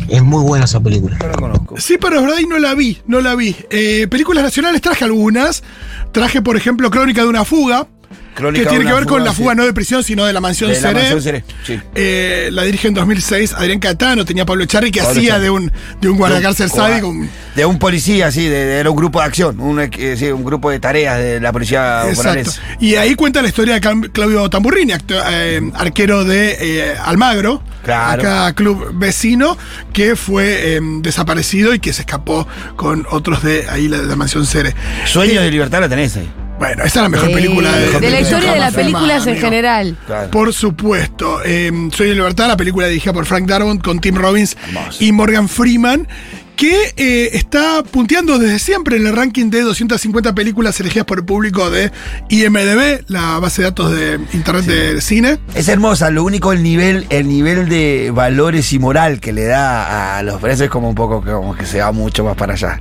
Es 0.09 0.21
muy 0.21 0.43
buena 0.43 0.65
esa 0.65 0.79
película. 0.79 1.17
No 1.19 1.27
lo 1.27 1.35
conozco. 1.35 1.75
Sí, 1.79 1.97
pero 1.99 2.17
es 2.17 2.21
verdad 2.23 2.37
y 2.39 2.47
no 2.47 2.59
la 2.59 2.75
vi, 2.75 2.97
no 3.07 3.21
la 3.21 3.35
vi. 3.35 3.55
Eh, 3.69 4.07
películas 4.09 4.43
nacionales 4.43 4.81
traje 4.81 5.03
algunas. 5.03 5.63
Traje, 6.11 6.41
por 6.41 6.57
ejemplo, 6.57 6.91
Crónica 6.91 7.21
de 7.21 7.27
una 7.29 7.45
fuga, 7.45 7.87
Crónica 8.35 8.63
que 8.65 8.69
tiene 8.69 8.85
que 8.85 8.93
ver 8.93 9.05
con 9.05 9.23
la 9.23 9.31
sí. 9.31 9.37
fuga 9.37 9.55
no 9.55 9.63
de 9.65 9.71
prisión, 9.73 10.03
sino 10.03 10.25
de 10.25 10.33
la 10.33 10.41
mansión 10.41 10.69
De 10.69 10.75
la 10.75 10.81
Seré. 10.89 10.99
mansión 10.99 11.21
Seré, 11.21 11.43
sí. 11.65 11.79
Eh, 11.95 12.49
la 12.51 12.63
dirige 12.63 12.89
en 12.89 12.93
2006 12.93 13.53
Adrián 13.53 13.79
Catano, 13.79 14.25
tenía 14.25 14.45
Pablo 14.45 14.63
Echarri 14.65 14.91
que 14.91 14.99
Pablo 14.99 15.13
hacía 15.19 15.39
de 15.39 15.49
un, 15.49 15.71
de 16.01 16.09
un 16.09 16.17
guardacárcel 16.17 16.69
sádico. 16.69 17.07
un- 17.09 17.29
De 17.55 17.65
un 17.65 17.79
policía, 17.79 18.29
sí, 18.31 18.43
de, 18.49 18.65
de- 18.65 18.79
era 18.79 18.89
un 18.89 18.97
grupo 18.97 19.19
de 19.21 19.25
acción, 19.25 19.57
un, 19.61 19.79
eh, 19.79 20.15
sí, 20.17 20.25
un 20.25 20.43
grupo 20.43 20.69
de 20.69 20.79
tareas 20.81 21.17
de 21.17 21.39
la 21.39 21.53
policía 21.53 22.03
Exacto. 22.09 22.51
Y 22.81 22.95
ahí 22.95 23.15
cuenta 23.15 23.41
la 23.41 23.47
historia 23.47 23.79
de 23.79 24.09
Claudio 24.11 24.49
Tamburrini, 24.49 24.91
acto- 24.91 25.15
eh, 25.29 25.61
arquero 25.73 26.25
de 26.25 26.95
Almagro, 27.05 27.63
Claro. 27.85 28.21
acá 28.21 28.53
club 28.53 28.91
vecino, 28.95 29.57
que 29.93 30.17
fue 30.17 30.81
desaparecido 31.01 31.73
y 31.73 31.79
que 31.79 31.93
se 31.93 32.01
escapó 32.01 32.45
con 32.75 33.05
otros 33.09 33.41
de 33.43 33.65
ahí 33.69 33.87
la, 33.87 33.99
la 33.99 34.15
mansión 34.17 34.45
Cere. 34.45 34.75
Sueños 35.05 35.41
de 35.41 35.51
libertad 35.51 35.79
la 35.79 35.87
tenés 35.87 36.17
ahí. 36.17 36.29
Bueno, 36.67 36.83
esa 36.83 36.99
es 36.99 37.03
la 37.03 37.09
mejor 37.09 37.31
película 37.31 37.71
de, 37.71 37.99
de 37.99 38.09
la 38.09 38.19
historia 38.21 38.53
de 38.53 38.59
las 38.59 38.73
películas 38.73 39.23
filmada, 39.23 39.23
en 39.23 39.29
amigo. 39.29 39.45
general. 39.45 39.97
Claro. 40.05 40.31
Por 40.31 40.53
supuesto. 40.53 41.41
Eh, 41.45 41.71
Soy 41.93 42.09
de 42.09 42.15
Libertad, 42.15 42.47
la 42.47 42.57
película 42.57 42.87
dirigida 42.87 43.13
por 43.13 43.25
Frank 43.25 43.45
Darabont 43.47 43.81
con 43.83 43.99
Tim 43.99 44.15
Robbins 44.15 44.57
Hermoso. 44.67 45.03
y 45.03 45.11
Morgan 45.11 45.47
Freeman, 45.49 46.07
que 46.55 46.93
eh, 46.97 47.29
está 47.33 47.83
punteando 47.83 48.39
desde 48.39 48.59
siempre 48.59 48.97
en 48.97 49.07
el 49.07 49.15
ranking 49.15 49.49
de 49.49 49.61
250 49.61 50.33
películas 50.33 50.79
elegidas 50.79 51.05
por 51.05 51.19
el 51.19 51.25
público 51.25 51.69
de 51.69 51.91
IMDB, 52.29 53.03
la 53.07 53.39
base 53.39 53.61
de 53.61 53.67
datos 53.69 53.91
de 53.91 54.19
Internet 54.33 54.65
de 54.65 55.01
cine. 55.01 55.37
Es 55.53 55.67
hermosa, 55.67 56.09
lo 56.09 56.23
único 56.23 56.53
el 56.53 56.63
nivel, 56.63 57.05
el 57.09 57.27
nivel 57.27 57.67
de 57.69 58.11
valores 58.13 58.71
y 58.73 58.79
moral 58.79 59.19
que 59.19 59.33
le 59.33 59.45
da 59.45 60.17
a 60.17 60.23
los 60.23 60.39
precios 60.41 60.61
es 60.65 60.69
como 60.69 60.89
un 60.89 60.95
poco 60.95 61.21
que, 61.23 61.31
como 61.31 61.55
que 61.55 61.65
se 61.65 61.79
va 61.79 61.91
mucho 61.91 62.23
más 62.23 62.35
para 62.35 62.53
allá. 62.53 62.79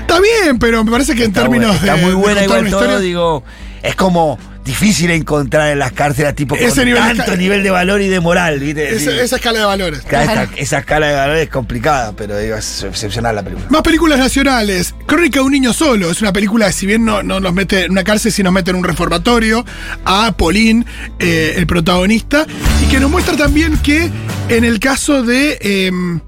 Está 0.00 0.18
bien, 0.20 0.58
pero 0.58 0.82
me 0.84 0.90
parece 0.90 1.14
que 1.14 1.24
en 1.24 1.32
términos 1.32 1.68
buena, 1.78 1.80
está 1.80 1.94
de. 1.96 2.02
muy 2.02 2.10
de 2.10 2.16
buena 2.16 2.44
igual 2.44 2.70
todo, 2.70 2.80
historia- 2.82 2.98
digo, 3.00 3.44
es 3.82 3.94
como 3.96 4.38
difícil 4.64 5.10
encontrar 5.10 5.72
en 5.72 5.80
las 5.80 5.90
cárceles 5.90 6.36
tipo 6.36 6.54
con 6.56 6.64
Ese 6.64 6.84
nivel 6.84 7.02
tanto 7.16 7.36
nivel 7.36 7.64
de 7.64 7.70
valor 7.70 8.00
y 8.00 8.08
de 8.08 8.20
moral, 8.20 8.60
¿viste? 8.60 8.94
esa, 8.94 9.34
escala 9.36 9.58
de 9.58 9.64
valores. 9.64 9.98
Esta- 10.00 10.48
esa 10.56 10.78
escala 10.78 11.08
de 11.08 11.16
valor 11.16 11.36
es 11.38 11.48
complicada, 11.48 12.12
pero 12.16 12.38
digo, 12.38 12.54
es 12.54 12.84
excepcional 12.84 13.34
la 13.34 13.42
película. 13.42 13.66
Más 13.70 13.82
películas 13.82 14.20
nacionales. 14.20 14.94
Crónica 15.06 15.40
de 15.40 15.46
un 15.46 15.52
niño 15.52 15.72
solo. 15.72 16.12
Es 16.12 16.20
una 16.22 16.32
película 16.32 16.68
que 16.68 16.72
si 16.74 16.86
bien 16.86 17.04
no, 17.04 17.24
no 17.24 17.40
nos 17.40 17.52
mete 17.52 17.86
en 17.86 17.90
una 17.90 18.04
cárcel, 18.04 18.30
sí 18.30 18.44
nos 18.44 18.52
mete 18.52 18.70
en 18.70 18.76
un 18.76 18.84
reformatorio. 18.84 19.64
A 20.04 20.30
Paulín, 20.36 20.86
eh, 21.18 21.54
el 21.56 21.66
protagonista. 21.66 22.46
Y 22.84 22.88
que 22.88 23.00
nos 23.00 23.10
muestra 23.10 23.36
también 23.36 23.76
que 23.78 24.10
en 24.48 24.62
el 24.64 24.78
caso 24.78 25.24
de. 25.24 25.58
em, 25.60 26.20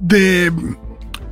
de 0.00 0.50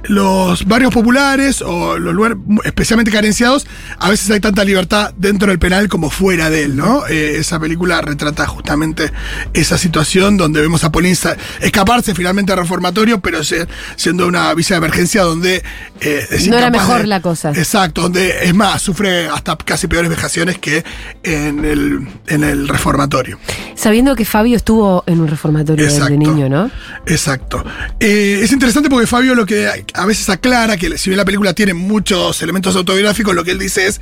los 0.09 0.65
barrios 0.67 0.93
populares 0.93 1.63
o 1.63 1.99
los 1.99 2.15
lugares 2.15 2.37
especialmente 2.65 3.11
carenciados, 3.11 3.67
a 3.99 4.11
veces 4.11 4.31
hay 4.31 4.41
tanta 4.41 4.65
libertad 4.65 5.13
dentro 5.17 5.49
del 5.49 5.59
penal 5.59 5.89
como 5.89 6.11
fuera 6.11 6.51
de 6.51 6.65
él, 6.65 6.77
¿no? 6.77 7.07
Eh, 7.07 7.37
esa 7.39 7.59
película 7.59 8.01
retrata 8.01 8.47
justamente 8.47 9.11
esa 9.53 9.79
situación 9.79 10.37
donde 10.37 10.61
vemos 10.61 10.85
a 10.85 10.93
Paulín 10.93 11.17
sa- 11.17 11.37
escaparse 11.61 12.15
finalmente 12.15 12.53
al 12.53 12.59
reformatorio, 12.59 13.21
pero 13.21 13.43
se- 13.45 13.67
siendo 13.97 14.27
una 14.27 14.53
visa 14.55 14.75
de 14.75 14.79
emergencia 14.79 15.23
donde 15.23 15.63
eh, 16.01 16.27
es 16.31 16.49
No 16.49 16.59
era 16.59 16.71
mejor 16.71 17.03
de- 17.03 17.07
la 17.07 17.21
cosa. 17.21 17.51
Exacto, 17.51 18.03
donde 18.03 18.45
es 18.45 18.55
más, 18.55 18.83
sufre 18.83 19.29
hasta 19.29 19.57
casi 19.57 19.87
peores 19.87 20.11
vejaciones 20.11 20.59
que 20.59 20.85
en 21.23 21.65
el, 21.65 22.07
en 22.27 22.45
el 22.45 22.69
reformatorio. 22.69 23.39
Sabiendo 23.75 24.15
que 24.17 24.25
Fabio 24.25 24.57
estuvo 24.57 25.03
en 25.07 25.21
un 25.21 25.29
reformatorio 25.29 25.85
de- 25.85 25.91
de 25.91 25.97
Exacto. 25.97 26.15
niño, 26.17 26.49
¿no? 26.49 26.71
Exacto. 27.07 27.65
Eh, 28.01 28.41
es 28.43 28.53
interesante 28.53 28.89
porque 28.91 29.07
Fabio 29.07 29.35
lo 29.35 29.47
que 29.47 29.69
a 29.95 30.07
veces 30.07 30.29
aclara, 30.29 30.77
que 30.77 30.99
si 30.99 31.09
bien 31.09 31.19
la 31.19 31.25
película 31.25 31.55
tiene 31.55 31.73
muchos 31.73 32.43
elementos 32.43 32.75
autobiográficos, 32.75 33.35
lo 33.35 33.45
que 33.45 33.53
él 33.53 33.59
dice 33.59 33.87
es 33.87 34.01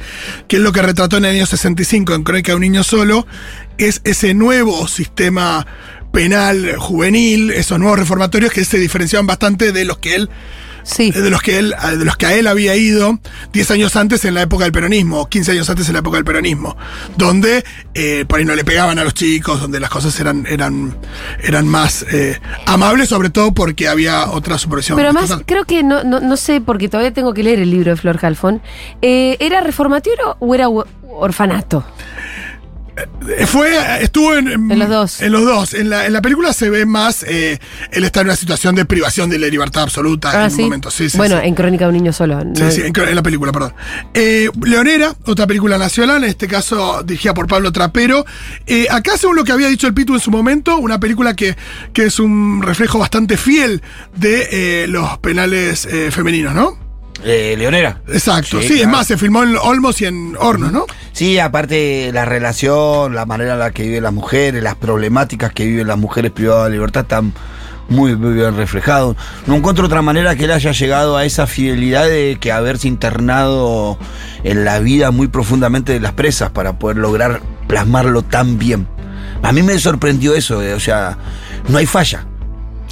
que 0.48 0.56
es 0.56 0.62
lo 0.62 0.72
que 0.72 0.80
retrató 0.80 1.18
en 1.18 1.26
el 1.26 1.36
año 1.36 1.46
65 1.46 2.14
en 2.14 2.24
Crónica 2.24 2.52
de 2.52 2.56
un 2.56 2.62
niño 2.62 2.82
solo, 2.82 3.26
es 3.76 4.00
ese 4.04 4.32
nuevo 4.32 4.88
sistema 4.88 5.66
penal 6.10 6.76
juvenil, 6.78 7.50
esos 7.50 7.78
nuevos 7.78 7.98
reformatorios 7.98 8.52
que 8.52 8.64
se 8.64 8.78
diferenciaban 8.78 9.26
bastante 9.26 9.72
de 9.72 9.84
los 9.84 9.98
que 9.98 10.14
él 10.14 10.30
Sí. 10.82 11.10
de 11.10 11.30
los 11.30 11.42
que 11.42 11.58
él, 11.58 11.74
de 11.98 12.04
los 12.04 12.16
que 12.16 12.26
a 12.26 12.34
él 12.34 12.46
había 12.46 12.74
ido 12.76 13.18
10 13.52 13.70
años 13.70 13.96
antes 13.96 14.24
en 14.24 14.34
la 14.34 14.42
época 14.42 14.64
del 14.64 14.72
peronismo, 14.72 15.20
o 15.20 15.28
15 15.28 15.52
años 15.52 15.70
antes 15.70 15.86
en 15.88 15.94
la 15.94 16.00
época 16.00 16.16
del 16.16 16.24
peronismo, 16.24 16.76
donde 17.16 17.64
eh, 17.94 18.24
por 18.26 18.38
ahí 18.38 18.44
no 18.44 18.54
le 18.54 18.64
pegaban 18.64 18.98
a 18.98 19.04
los 19.04 19.14
chicos, 19.14 19.60
donde 19.60 19.80
las 19.80 19.90
cosas 19.90 20.18
eran, 20.20 20.46
eran, 20.48 20.96
eran 21.42 21.66
más 21.68 22.04
eh, 22.10 22.38
amables, 22.66 23.08
sobre 23.08 23.30
todo 23.30 23.52
porque 23.52 23.88
había 23.88 24.30
otra 24.30 24.58
supervisión. 24.58 24.96
Pero 24.96 25.10
además, 25.10 25.42
creo 25.46 25.64
que 25.64 25.82
no, 25.82 26.04
no, 26.04 26.20
no 26.20 26.36
sé, 26.36 26.60
porque 26.60 26.88
todavía 26.88 27.12
tengo 27.12 27.34
que 27.34 27.42
leer 27.42 27.60
el 27.60 27.70
libro 27.70 27.90
de 27.90 27.96
Flor 27.96 28.18
Halfon. 28.24 28.62
Eh, 29.00 29.36
¿Era 29.40 29.60
reformatorio 29.60 30.36
o 30.38 30.54
era 30.54 30.68
orfanato? 30.68 31.84
Eh, 32.96 33.46
Fue, 33.46 33.70
estuvo 34.02 34.34
en, 34.36 34.48
En 34.70 34.78
los 34.78 34.88
dos. 34.88 35.22
En 35.22 35.32
los 35.32 35.44
dos. 35.44 35.72
En 35.74 35.88
la, 35.90 36.06
en 36.06 36.12
la 36.12 36.20
película 36.20 36.52
se 36.52 36.68
ve 36.68 36.84
más, 36.84 37.22
eh, 37.22 37.58
él 37.90 38.04
está 38.04 38.20
en 38.20 38.26
una 38.26 38.36
situación 38.36 38.74
de 38.74 38.84
privación 38.84 39.30
de 39.30 39.38
la 39.38 39.46
libertad 39.48 39.84
absoluta 39.84 40.30
en 40.32 40.40
Ah, 40.40 40.44
un 40.44 40.50
sí. 40.50 40.62
momento. 40.62 40.90
Sí, 40.90 41.08
sí, 41.08 41.16
bueno, 41.16 41.40
sí. 41.40 41.46
en 41.46 41.54
Crónica 41.54 41.84
de 41.86 41.88
un 41.90 41.96
niño 41.96 42.12
solo. 42.12 42.44
¿no? 42.44 42.54
Sí, 42.54 42.70
sí, 42.70 42.80
en, 42.82 42.92
en 43.08 43.14
la 43.14 43.22
película, 43.22 43.50
perdón. 43.52 43.72
Eh, 44.12 44.50
Leonera, 44.62 45.14
otra 45.24 45.46
película 45.46 45.78
nacional, 45.78 46.22
en 46.24 46.30
este 46.30 46.46
caso 46.48 47.02
dirigida 47.02 47.32
por 47.34 47.46
Pablo 47.46 47.72
Trapero. 47.72 48.26
Eh, 48.66 48.86
acá, 48.90 49.16
según 49.16 49.36
lo 49.36 49.44
que 49.44 49.52
había 49.52 49.68
dicho 49.68 49.86
el 49.86 49.94
Pitu 49.94 50.14
en 50.14 50.20
su 50.20 50.30
momento, 50.30 50.76
una 50.76 51.00
película 51.00 51.34
que, 51.34 51.56
que 51.94 52.04
es 52.06 52.20
un 52.20 52.60
reflejo 52.62 52.98
bastante 52.98 53.36
fiel 53.36 53.82
de 54.16 54.48
eh, 54.82 54.86
los 54.88 55.18
penales 55.18 55.86
eh, 55.86 56.10
femeninos, 56.10 56.54
¿no? 56.54 56.78
Eh, 57.24 57.54
Leonera. 57.56 58.02
Exacto, 58.08 58.60
sí, 58.60 58.68
Sí, 58.68 58.80
es 58.80 58.88
más, 58.88 59.06
se 59.06 59.16
filmó 59.16 59.44
en 59.44 59.54
Olmos 59.56 60.00
y 60.00 60.06
en 60.06 60.34
Hornos, 60.38 60.72
¿no? 60.72 60.86
Sí, 61.12 61.38
aparte 61.38 62.10
la 62.12 62.24
relación, 62.24 63.14
la 63.14 63.26
manera 63.26 63.52
en 63.52 63.58
la 63.58 63.70
que 63.70 63.82
viven 63.84 64.02
las 64.02 64.12
mujeres, 64.12 64.62
las 64.62 64.76
problemáticas 64.76 65.52
que 65.52 65.66
viven 65.66 65.86
las 65.86 65.98
mujeres 65.98 66.30
privadas 66.30 66.66
de 66.66 66.72
libertad 66.72 67.02
están 67.02 67.32
muy, 67.88 68.16
muy 68.16 68.32
bien 68.32 68.56
reflejados. 68.56 69.16
No 69.46 69.56
encuentro 69.56 69.86
otra 69.86 70.02
manera 70.02 70.34
que 70.34 70.44
él 70.44 70.52
haya 70.52 70.72
llegado 70.72 71.16
a 71.16 71.24
esa 71.24 71.46
fidelidad 71.46 72.08
de 72.08 72.38
que 72.40 72.50
haberse 72.50 72.88
internado 72.88 73.98
en 74.42 74.64
la 74.64 74.78
vida 74.78 75.10
muy 75.10 75.28
profundamente 75.28 75.92
de 75.92 76.00
las 76.00 76.12
presas 76.12 76.50
para 76.50 76.78
poder 76.78 76.96
lograr 76.96 77.42
plasmarlo 77.68 78.22
tan 78.22 78.58
bien. 78.58 78.86
A 79.42 79.52
mí 79.52 79.62
me 79.62 79.78
sorprendió 79.78 80.34
eso, 80.34 80.62
eh, 80.62 80.72
o 80.74 80.80
sea, 80.80 81.18
no 81.68 81.78
hay 81.78 81.86
falla. 81.86 82.26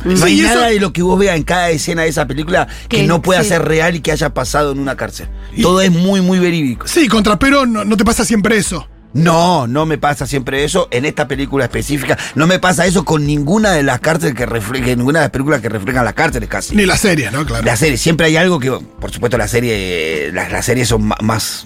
No 0.05 0.25
hay 0.25 0.41
y 0.41 0.45
eso- 0.45 0.55
nada 0.55 0.67
de 0.69 0.81
lo 0.81 0.93
que 0.93 1.03
vos 1.03 1.19
veas 1.19 1.37
en 1.37 1.43
cada 1.43 1.71
escena 1.71 2.03
de 2.03 2.09
esa 2.09 2.27
película 2.27 2.67
que, 2.89 2.99
Que- 2.99 3.07
no 3.07 3.21
pueda 3.23 3.43
sí. 3.43 3.49
ser 3.51 3.65
real 3.65 3.95
y 3.97 4.01
que 4.01 4.13
haya 4.13 4.33
pasado 4.35 4.73
en 4.73 4.79
una 4.79 4.97
cárcel. 4.97 5.29
Y- 5.55 5.63
Todo 5.63 5.81
es 5.81 5.91
muy, 5.91 6.21
muy 6.21 6.39
verídico. 6.39 6.87
Sí, 6.89 7.09
con 7.09 7.23
Trapero 7.23 7.67
no, 7.67 7.85
no 7.85 7.97
te 7.97 8.05
pasa 8.05 8.25
siempre 8.25 8.57
eso. 8.57 8.87
No, 9.13 9.67
no 9.67 9.87
me 9.87 9.99
pasa 9.99 10.25
siempre 10.25 10.63
eso. 10.63 10.87
En 10.93 11.05
esta 11.05 11.27
película 11.27 11.65
específica, 11.65 12.17
no 12.37 12.47
me 12.47 12.61
pasa 12.61 12.87
eso 12.87 13.05
con 13.05 13.27
ninguna 13.27 13.73
de 13.73 13.83
las 13.83 13.99
cárceles 13.99 14.37
que 14.37 14.47
reflejan, 14.47 14.99
ninguna 14.99 15.19
de 15.19 15.25
las 15.25 15.31
películas 15.33 15.61
que 15.61 15.69
reflejan 15.69 16.05
las 16.05 16.15
cárceles 16.15 16.49
casi. 16.49 16.77
Ni 16.77 16.87
la 16.87 16.97
serie, 16.97 17.29
¿no? 17.33 17.45
Claro. 17.45 17.65
La 17.65 17.75
serie, 17.77 17.97
siempre 17.97 18.27
hay 18.27 18.37
algo 18.37 18.61
que, 18.61 18.71
por 18.71 19.11
supuesto, 19.11 19.37
la 19.37 19.49
serie, 19.49 20.31
las, 20.33 20.53
las 20.53 20.65
series 20.65 20.87
son 20.89 21.11
más. 21.23 21.65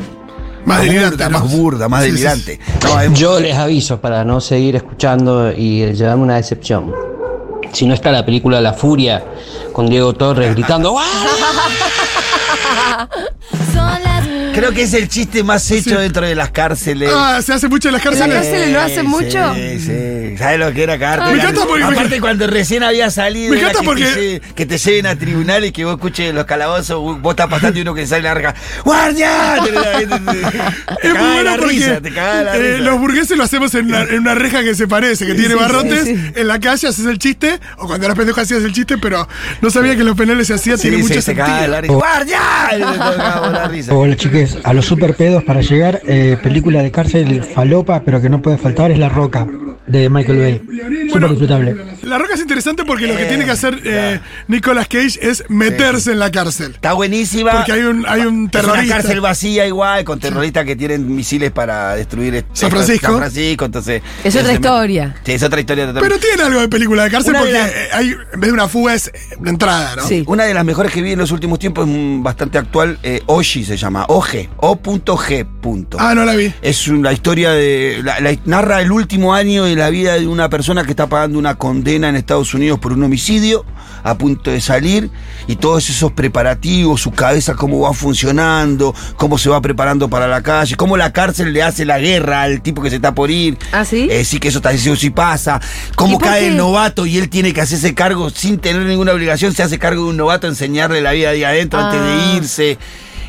Más 0.64 0.80
delirante, 0.80 1.16
burda, 1.16 1.28
¿no? 1.28 1.40
más 1.40 1.52
burda, 1.52 1.88
más 1.90 2.00
Sí, 2.04 2.08
sí, 2.08 2.12
delirante. 2.14 2.60
No, 2.82 2.98
es- 3.02 3.12
Yo 3.12 3.38
les 3.38 3.54
aviso 3.54 4.00
para 4.00 4.24
no 4.24 4.40
seguir 4.40 4.76
escuchando 4.76 5.52
y 5.52 5.92
llevarme 5.92 6.22
una 6.22 6.36
decepción. 6.36 6.94
Si 7.74 7.86
no 7.86 7.92
está 7.92 8.12
la 8.12 8.24
película 8.24 8.60
La 8.60 8.72
Furia 8.72 9.24
con 9.72 9.88
Diego 9.88 10.14
Torres 10.14 10.54
gritando 10.54 10.94
¡Ah! 10.96 13.08
creo 14.54 14.72
que 14.72 14.82
es 14.82 14.94
el 14.94 15.08
chiste 15.08 15.42
más 15.42 15.70
hecho 15.70 15.98
dentro 15.98 16.26
de 16.26 16.34
las 16.34 16.50
cárceles. 16.50 17.10
Ah, 17.14 17.40
se 17.44 17.52
hace 17.52 17.68
mucho 17.68 17.88
en 17.88 17.94
las 17.94 18.04
¿En 18.06 18.12
la 18.12 18.18
cárceles. 18.18 18.42
cárcel 18.50 18.72
lo 18.72 18.80
hace 18.80 19.02
mucho? 19.02 19.54
Sí, 19.54 19.80
sí. 19.80 20.36
¿Sabes 20.38 20.58
lo 20.58 20.72
que 20.72 20.82
era 20.82 20.98
cárcel? 20.98 21.34
Me 21.36 21.40
encanta 21.42 21.60
porque- 21.66 21.84
Aparte, 21.84 22.20
cuando 22.20 22.46
recién 22.46 22.82
había 22.82 23.10
salido. 23.10 23.52
Me 23.52 23.60
encanta 23.60 23.80
que 23.80 23.84
porque- 23.84 24.04
Te 24.04 24.40
lle- 24.40 24.54
que 24.54 24.66
te 24.66 24.78
lleven 24.78 25.06
a 25.06 25.16
tribunales 25.16 25.70
y 25.70 25.72
que 25.72 25.84
vos 25.84 25.94
escuches 25.94 26.34
los 26.34 26.44
calabozos, 26.44 27.20
vos 27.20 27.30
estás 27.32 27.48
pasando 27.48 27.78
y 27.78 27.82
uno 27.82 27.94
que 27.94 28.06
sale 28.06 28.22
larga. 28.22 28.54
¡Guardia! 28.84 29.56
Te, 29.64 29.72
te- 29.72 31.08
Es 31.08 31.14
muy 31.14 31.20
bueno 31.28 31.42
la 31.42 31.56
porque 31.56 31.68
risa, 31.74 32.00
te 32.00 32.10
cagás 32.12 32.38
de 32.38 32.44
la 32.44 32.56
eh, 32.56 32.72
risa. 32.76 32.84
los 32.90 32.98
burgueses 32.98 33.36
lo 33.36 33.44
hacemos 33.44 33.74
en 33.74 33.86
una, 33.86 34.02
en 34.02 34.18
una 34.20 34.34
reja 34.34 34.62
que 34.62 34.74
se 34.74 34.86
parece, 34.88 35.26
que 35.26 35.34
tiene 35.34 35.54
sí, 35.54 35.60
barrotes. 35.60 36.04
sí, 36.04 36.16
sí. 36.16 36.32
En 36.36 36.48
la 36.48 36.58
calle 36.60 36.88
haces 36.88 37.06
el 37.06 37.18
chiste, 37.18 37.58
o 37.78 37.86
cuando 37.86 38.06
eras 38.06 38.16
pendejo 38.18 38.40
hacías 38.40 38.62
el 38.62 38.72
chiste, 38.72 38.98
pero 38.98 39.26
no 39.60 39.70
sabía 39.70 39.94
que 39.94 40.00
en 40.00 40.06
los 40.06 40.16
penales 40.16 40.46
se 40.46 40.54
hacía, 40.54 40.76
Sí, 40.76 40.82
tiene 40.82 40.96
sí, 40.98 41.02
mucho 41.04 41.14
se 41.14 41.22
sentido. 41.22 41.80
risa. 41.80 41.92
¡Guardia! 41.94 42.40
Y 42.72 42.76
te 42.76 44.43
a 44.64 44.72
los 44.72 44.86
super 44.86 45.14
pedos 45.14 45.44
para 45.44 45.60
llegar, 45.60 46.00
eh, 46.06 46.36
película 46.42 46.82
de 46.82 46.90
cárcel 46.90 47.42
falopa, 47.42 48.02
pero 48.04 48.20
que 48.20 48.28
no 48.28 48.42
puede 48.42 48.58
faltar 48.58 48.90
es 48.90 48.98
La 48.98 49.08
Roca, 49.08 49.46
de 49.86 50.08
Michael 50.08 50.38
Bay. 50.38 50.62
Súper 51.12 51.28
disfrutable. 51.30 51.76
La 52.02 52.18
roca 52.18 52.34
es 52.34 52.40
interesante 52.40 52.84
porque 52.84 53.06
lo 53.06 53.16
que 53.16 53.24
Eh, 53.24 53.28
tiene 53.28 53.44
que 53.44 53.50
hacer 53.50 53.80
eh, 53.84 54.20
Nicolas 54.48 54.88
Cage 54.88 55.18
es 55.22 55.44
meterse 55.48 56.12
en 56.12 56.18
la 56.18 56.30
cárcel. 56.30 56.72
Está 56.74 56.92
buenísima. 56.94 57.52
Porque 57.52 57.72
hay 57.72 57.82
un, 57.82 58.04
hay 58.06 58.22
un 58.22 58.46
Es 58.46 58.50
terrorista. 58.52 58.84
una 58.84 58.94
cárcel 59.02 59.20
vacía 59.20 59.66
igual, 59.66 60.04
con 60.04 60.20
terroristas 60.20 60.64
que 60.64 60.76
tienen 60.76 61.14
misiles 61.14 61.50
para 61.50 61.94
destruir 61.96 62.34
este- 62.36 62.50
San 62.54 62.70
Francisco. 62.70 63.06
San 63.06 63.16
Francisco, 63.18 63.64
entonces. 63.64 64.02
Es 64.22 64.36
otra 64.36 64.52
historia. 64.52 65.14
Sí, 65.24 65.32
es 65.32 65.42
otra 65.42 65.60
historia 65.60 65.86
totalmente. 65.86 66.16
Pero 66.18 66.28
tiene 66.28 66.42
algo 66.48 66.60
de 66.60 66.68
película 66.68 67.04
de 67.04 67.10
cárcel 67.10 67.30
Una 67.32 67.40
porque 67.40 67.56
eh, 67.58 67.88
hay, 67.92 68.08
en 68.32 68.40
vez 68.40 68.48
de 68.48 68.52
una 68.52 68.68
fuga 68.68 68.94
es 68.94 69.08
eh, 69.08 69.12
una 69.38 69.50
entrada, 69.50 69.96
¿no? 69.96 70.06
Sí. 70.06 70.24
Una 70.26 70.44
de 70.44 70.54
las 70.54 70.64
mejores 70.64 70.92
que 70.92 71.02
vi 71.02 71.12
en 71.12 71.18
los 71.18 71.30
últimos 71.30 71.58
tiempos 71.58 71.88
es 71.88 72.22
bastante 72.22 72.58
actual, 72.58 72.98
eh, 73.02 73.22
Oshi 73.26 73.64
se 73.64 73.76
llama, 73.76 74.04
OG, 74.08 74.48
O.G. 74.56 75.46
Ah, 75.98 76.14
no 76.14 76.24
la 76.24 76.34
vi. 76.34 76.52
Es 76.62 76.88
una 76.88 77.12
historia 77.12 77.50
de. 77.50 78.00
La, 78.02 78.20
la- 78.20 78.36
narra 78.44 78.80
el 78.82 78.92
último 78.92 79.34
año 79.34 79.66
de 79.74 79.80
la 79.82 79.90
vida 79.90 80.14
de 80.14 80.26
una 80.26 80.48
persona 80.48 80.84
que 80.84 80.90
está 80.90 81.06
pagando 81.08 81.38
una 81.38 81.56
condena 81.56 82.08
en 82.08 82.16
Estados 82.16 82.54
Unidos 82.54 82.78
por 82.78 82.92
un 82.92 83.02
homicidio, 83.02 83.64
a 84.02 84.16
punto 84.18 84.50
de 84.50 84.60
salir, 84.60 85.10
y 85.46 85.56
todos 85.56 85.88
esos 85.90 86.12
preparativos, 86.12 87.00
su 87.00 87.10
cabeza, 87.10 87.54
cómo 87.54 87.80
va 87.80 87.92
funcionando, 87.92 88.94
cómo 89.16 89.38
se 89.38 89.48
va 89.48 89.60
preparando 89.60 90.08
para 90.08 90.26
la 90.28 90.42
calle, 90.42 90.74
cómo 90.76 90.96
la 90.96 91.12
cárcel 91.12 91.52
le 91.52 91.62
hace 91.62 91.84
la 91.84 91.98
guerra 91.98 92.42
al 92.42 92.60
tipo 92.62 92.82
que 92.82 92.90
se 92.90 92.96
está 92.96 93.14
por 93.14 93.30
ir. 93.30 93.58
¿Ah, 93.72 93.84
sí? 93.84 94.08
Eh, 94.10 94.24
sí, 94.24 94.38
que 94.38 94.48
eso 94.48 94.58
está 94.58 94.70
diciendo 94.70 94.98
si 94.98 95.10
pasa. 95.10 95.60
¿Y 95.90 95.94
Cómo 95.94 96.18
cae 96.18 96.48
el 96.48 96.56
novato 96.56 97.06
y 97.06 97.18
él 97.18 97.28
tiene 97.28 97.52
que 97.52 97.60
hacerse 97.60 97.94
cargo 97.94 98.30
sin 98.30 98.58
tener 98.58 98.82
ninguna 98.82 99.12
obligación, 99.12 99.52
se 99.54 99.62
hace 99.62 99.78
cargo 99.78 100.04
de 100.04 100.10
un 100.10 100.16
novato, 100.16 100.46
enseñarle 100.46 101.00
la 101.00 101.12
vida 101.12 101.30
ahí 101.30 101.44
adentro 101.44 101.80
antes 101.80 102.00
Ah. 102.00 102.04
de 102.04 102.36
irse. 102.36 102.78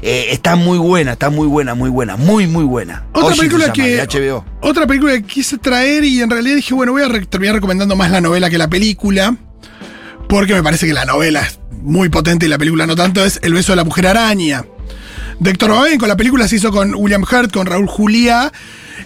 Eh, 0.07 0.27
está 0.33 0.55
muy 0.55 0.77
buena, 0.77 1.13
está 1.13 1.31
muy 1.31 1.47
buena, 1.47 1.73
muy 1.73 1.89
buena, 1.89 2.15
muy, 2.15 2.45
muy 2.45 2.63
buena. 2.63 3.05
Otra 3.11 3.35
película 3.35 3.73
que. 3.73 3.97
HBO. 4.05 4.45
Otra 4.61 4.85
película 4.85 5.13
que 5.13 5.23
quise 5.23 5.57
traer 5.57 6.03
y 6.03 6.21
en 6.21 6.29
realidad 6.29 6.55
dije, 6.57 6.75
bueno, 6.75 6.91
voy 6.91 7.01
a 7.01 7.07
re- 7.07 7.25
terminar 7.25 7.55
recomendando 7.55 7.95
más 7.95 8.11
la 8.11 8.21
novela 8.21 8.49
que 8.51 8.59
la 8.59 8.67
película. 8.69 9.35
Porque 10.29 10.53
me 10.53 10.61
parece 10.61 10.85
que 10.85 10.93
la 10.93 11.05
novela 11.05 11.41
es 11.41 11.59
muy 11.81 12.09
potente 12.09 12.45
y 12.45 12.49
la 12.49 12.57
película 12.59 12.85
no 12.85 12.95
tanto, 12.95 13.25
es 13.25 13.39
El 13.41 13.53
beso 13.55 13.71
de 13.71 13.77
la 13.77 13.83
mujer 13.83 14.05
araña. 14.05 14.63
De 15.39 15.49
Héctor 15.49 15.71
Babenco, 15.71 16.05
la 16.07 16.15
película 16.17 16.47
se 16.47 16.57
hizo 16.57 16.71
con 16.71 16.93
William 16.95 17.23
Hurt, 17.23 17.51
con 17.51 17.65
Raúl 17.65 17.87
Juliá, 17.87 18.51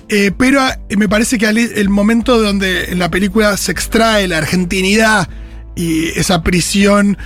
eh, 0.09 0.31
pero 0.37 0.61
eh, 0.67 0.97
me 0.97 1.07
parece 1.09 1.37
que 1.37 1.47
al- 1.47 1.57
el 1.57 1.89
momento 1.89 2.41
donde 2.41 2.91
en 2.91 2.99
la 2.99 3.09
película 3.09 3.55
se 3.55 3.71
extrae 3.71 4.27
la 4.27 4.37
argentinidad 4.37 5.27
y 5.75 6.07
esa 6.19 6.43
prisión 6.43 7.17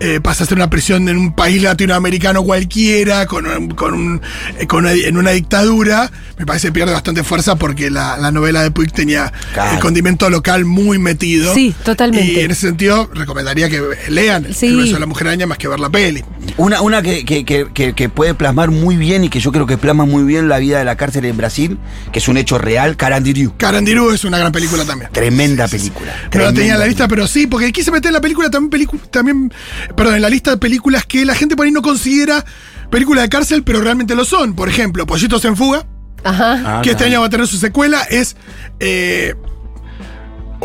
eh, 0.00 0.20
pasa 0.22 0.44
a 0.44 0.46
ser 0.46 0.56
una 0.56 0.68
prisión 0.70 1.08
en 1.08 1.16
un 1.16 1.34
país 1.34 1.62
latinoamericano 1.62 2.42
cualquiera, 2.42 3.26
con, 3.26 3.46
un- 3.46 3.70
con 3.70 3.94
un, 3.94 4.20
eh, 4.58 4.66
con 4.66 4.80
una- 4.84 4.92
en 4.92 5.16
una 5.16 5.30
dictadura, 5.30 6.10
me 6.38 6.46
parece 6.46 6.68
que 6.68 6.72
pierde 6.72 6.92
bastante 6.92 7.22
fuerza 7.24 7.56
porque 7.56 7.90
la, 7.90 8.16
la 8.18 8.30
novela 8.32 8.62
de 8.62 8.70
Puig 8.70 8.92
tenía 8.92 9.32
Claro. 9.52 9.74
el 9.74 9.78
condimento 9.80 10.28
local 10.30 10.64
muy 10.64 10.98
metido. 10.98 11.54
Sí, 11.54 11.74
totalmente. 11.84 12.32
Y 12.32 12.40
en 12.40 12.50
ese 12.50 12.62
sentido, 12.68 13.10
recomendaría 13.14 13.68
que 13.68 13.80
lean 14.08 14.46
Sí. 14.54 14.66
El 14.66 14.76
beso 14.78 14.94
de 14.94 15.00
la 15.00 15.06
mujer 15.06 15.28
araña 15.28 15.46
más 15.46 15.58
que 15.58 15.68
ver 15.68 15.80
la 15.80 15.90
peli. 15.90 16.24
Una, 16.56 16.80
una 16.80 17.02
que, 17.02 17.24
que- 17.24 17.44
que- 17.44 17.68
que- 17.72 17.92
que 17.94 18.08
puede 18.08 18.34
plasmar 18.34 18.70
muy 18.70 18.96
bien 18.96 19.24
y 19.24 19.28
que 19.28 19.40
yo 19.40 19.52
creo 19.52 19.66
que 19.66 19.78
plasma 19.78 20.04
muy 20.04 20.24
bien 20.24 20.48
la 20.48 20.58
vida 20.58 20.78
de 20.78 20.84
la 20.84 20.96
cárcel 20.96 21.24
en 21.24 21.36
Brasil, 21.36 21.78
que 22.12 22.18
es 22.18 22.28
un 22.28 22.36
hecho 22.36 22.58
real, 22.58 22.96
Carandiru. 22.96 23.54
Carandiru 23.56 24.10
es 24.10 24.24
una 24.24 24.38
gran 24.38 24.52
película 24.52 24.84
también. 24.84 25.10
Tremenda 25.12 25.68
película. 25.68 26.12
No 26.34 26.40
la 26.40 26.52
tenía 26.52 26.72
en 26.74 26.78
la 26.80 26.86
lista, 26.86 27.06
pero 27.08 27.26
sí, 27.26 27.46
porque 27.46 27.72
quise 27.72 27.90
meter 27.90 28.08
en 28.08 28.14
la 28.14 28.20
película 28.20 28.50
también, 28.50 28.88
también, 29.10 29.52
perdón, 29.96 30.16
en 30.16 30.22
la 30.22 30.30
lista 30.30 30.50
de 30.50 30.56
películas 30.56 31.04
que 31.06 31.24
la 31.24 31.34
gente 31.34 31.56
por 31.56 31.66
ahí 31.66 31.72
no 31.72 31.82
considera 31.82 32.44
películas 32.90 33.24
de 33.24 33.28
cárcel, 33.28 33.62
pero 33.64 33.80
realmente 33.80 34.14
lo 34.14 34.24
son. 34.24 34.54
Por 34.54 34.68
ejemplo, 34.68 35.06
Pollitos 35.06 35.44
en 35.44 35.56
Fuga, 35.56 35.86
Ajá. 36.24 36.78
Ah, 36.78 36.82
que 36.82 36.90
este 36.92 37.04
año 37.04 37.20
va 37.20 37.26
a 37.26 37.30
tener 37.30 37.46
su 37.46 37.56
secuela, 37.56 38.02
es. 38.02 38.36
eh, 38.80 39.34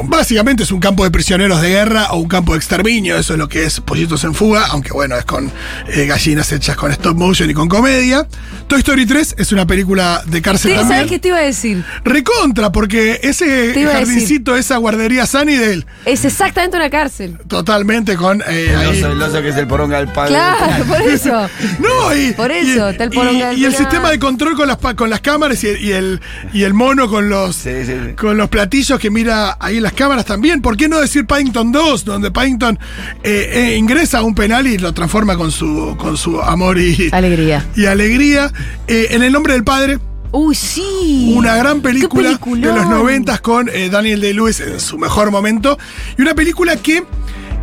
Básicamente 0.04 0.64
es 0.64 0.72
un 0.72 0.80
campo 0.80 1.04
de 1.04 1.12
prisioneros 1.12 1.62
de 1.62 1.70
guerra 1.70 2.08
o 2.12 2.18
un 2.18 2.28
campo 2.28 2.54
de 2.54 2.60
exterminio, 2.60 3.18
eso 3.18 3.34
es 3.34 3.40
lo 3.40 3.48
que 3.50 3.64
es 3.66 3.80
Pollitos 3.82 4.24
en 4.24 4.34
Fuga, 4.34 4.66
aunque 4.68 4.92
bueno, 4.92 5.16
es 5.18 5.26
con 5.26 5.52
eh, 5.88 6.06
gallinas 6.06 6.52
hechas 6.52 6.76
con 6.76 6.92
stop 6.92 7.18
motion 7.18 7.50
y 7.50 7.54
con 7.54 7.68
comedia. 7.68 8.28
Toy 8.68 8.80
Story 8.80 9.06
3 9.06 9.36
es 9.38 9.52
una 9.52 9.66
película 9.66 10.22
de 10.26 10.42
cárcel 10.42 10.72
Sí, 10.72 10.78
también. 10.78 10.98
¿Sabes 11.00 11.12
qué 11.12 11.20
te 11.20 11.28
iba 11.30 11.38
a 11.38 11.42
decir? 11.42 11.84
Recontra, 12.04 12.72
porque 12.72 13.20
ese 13.24 13.74
jardincito, 13.92 14.56
esa 14.56 14.78
guardería 14.78 15.26
Sunnydale, 15.26 15.86
Es 16.06 16.26
exactamente 16.26 16.78
una 16.78 16.90
cárcel. 16.90 17.38
totalmente 17.48 18.16
con 18.18 18.42
eh, 18.42 18.68
El 18.70 18.76
ahí- 18.76 18.98
oso, 19.00 19.12
el 19.12 19.22
oso 19.22 19.42
que 19.42 19.50
es 19.50 19.56
el 19.56 19.68
poronga 19.68 19.98
del 19.98 20.10
padre. 20.10 20.30
Claro, 20.32 20.86
por 20.86 21.02
eso. 21.02 21.50
No, 21.80 22.16
y, 22.16 22.32
Por 22.34 22.52
eso, 22.52 22.88
y- 22.88 22.92
está 22.92 23.04
el 23.06 23.14
y- 23.14 23.16
poronga 23.16 23.50
del 23.50 23.58
y 23.58 23.66
el 23.66 23.76
sistema 23.76 24.10
de 24.12 24.20
control 24.20 24.56
con 24.56 24.68
las, 24.68 24.78
con 24.96 25.10
las 25.10 25.22
cámaras 25.22 25.64
y 25.64 25.68
el, 25.70 25.82
y 25.82 25.92
el, 25.92 26.22
y 26.54 26.64
el 26.64 26.74
mono 26.74 27.08
con 27.10 27.30
los, 27.30 27.56
Sí, 27.56 27.70
sí, 27.86 27.94
sí. 28.08 28.14
con 28.16 28.38
los 28.38 28.50
platillos 28.50 29.00
que 29.00 29.10
mira 29.10 29.58
ahí 29.60 29.78
en 29.78 29.84
las 29.88 29.94
cámaras 29.94 30.26
también. 30.26 30.62
¿Por 30.62 30.76
qué 30.76 30.90
no 30.90 31.00
decir 31.00 31.26
Paddington 31.26 31.72
2, 31.72 32.04
donde 32.04 32.30
Paddington 32.30 32.78
eh, 33.24 33.52
eh, 33.54 33.78
ingresa 33.78 34.20
a 34.20 34.24
un 34.24 34.36
penal 34.36 34.68
y 34.68 34.78
lo 34.78 34.94
transforma 34.94 35.38
con 35.38 35.50
su, 35.50 35.96
con 35.98 36.18
su 36.18 36.42
amor 36.42 36.78
y, 36.78 37.10
Alegría. 37.14 37.66
y 37.74 37.86
alegría? 37.86 38.52
Eh, 38.88 39.08
en 39.12 39.24
el 39.24 39.32
nombre 39.32 39.54
del 39.54 39.64
padre, 39.64 39.98
Uy, 40.34 40.56
sí. 40.56 41.34
una 41.34 41.56
gran 41.56 41.82
película 41.82 42.38
de 42.38 42.68
los 42.68 42.90
noventas 42.90 43.40
con 43.40 43.70
Daniel 43.90 44.20
Day-Lewis 44.20 44.60
en 44.60 44.80
su 44.82 44.98
mejor 44.98 45.32
momento. 45.32 45.78
Y 46.18 46.22
una 46.22 46.36
película 46.36 46.76
que 46.76 47.06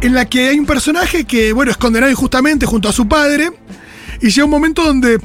en 0.01 0.15
la 0.15 0.25
que 0.25 0.49
hay 0.49 0.59
un 0.59 0.65
personaje 0.65 1.25
que, 1.25 1.53
bueno, 1.53 1.71
es 1.73 1.77
condenado 1.77 2.11
injustamente 2.11 2.65
junto 2.65 2.89
a 2.89 2.93
su 2.93 3.07
padre. 3.07 3.51
Y 4.23 4.31
llega 4.31 4.47
un 4.47 4.51
momento 4.51 4.83
donde 4.83 5.21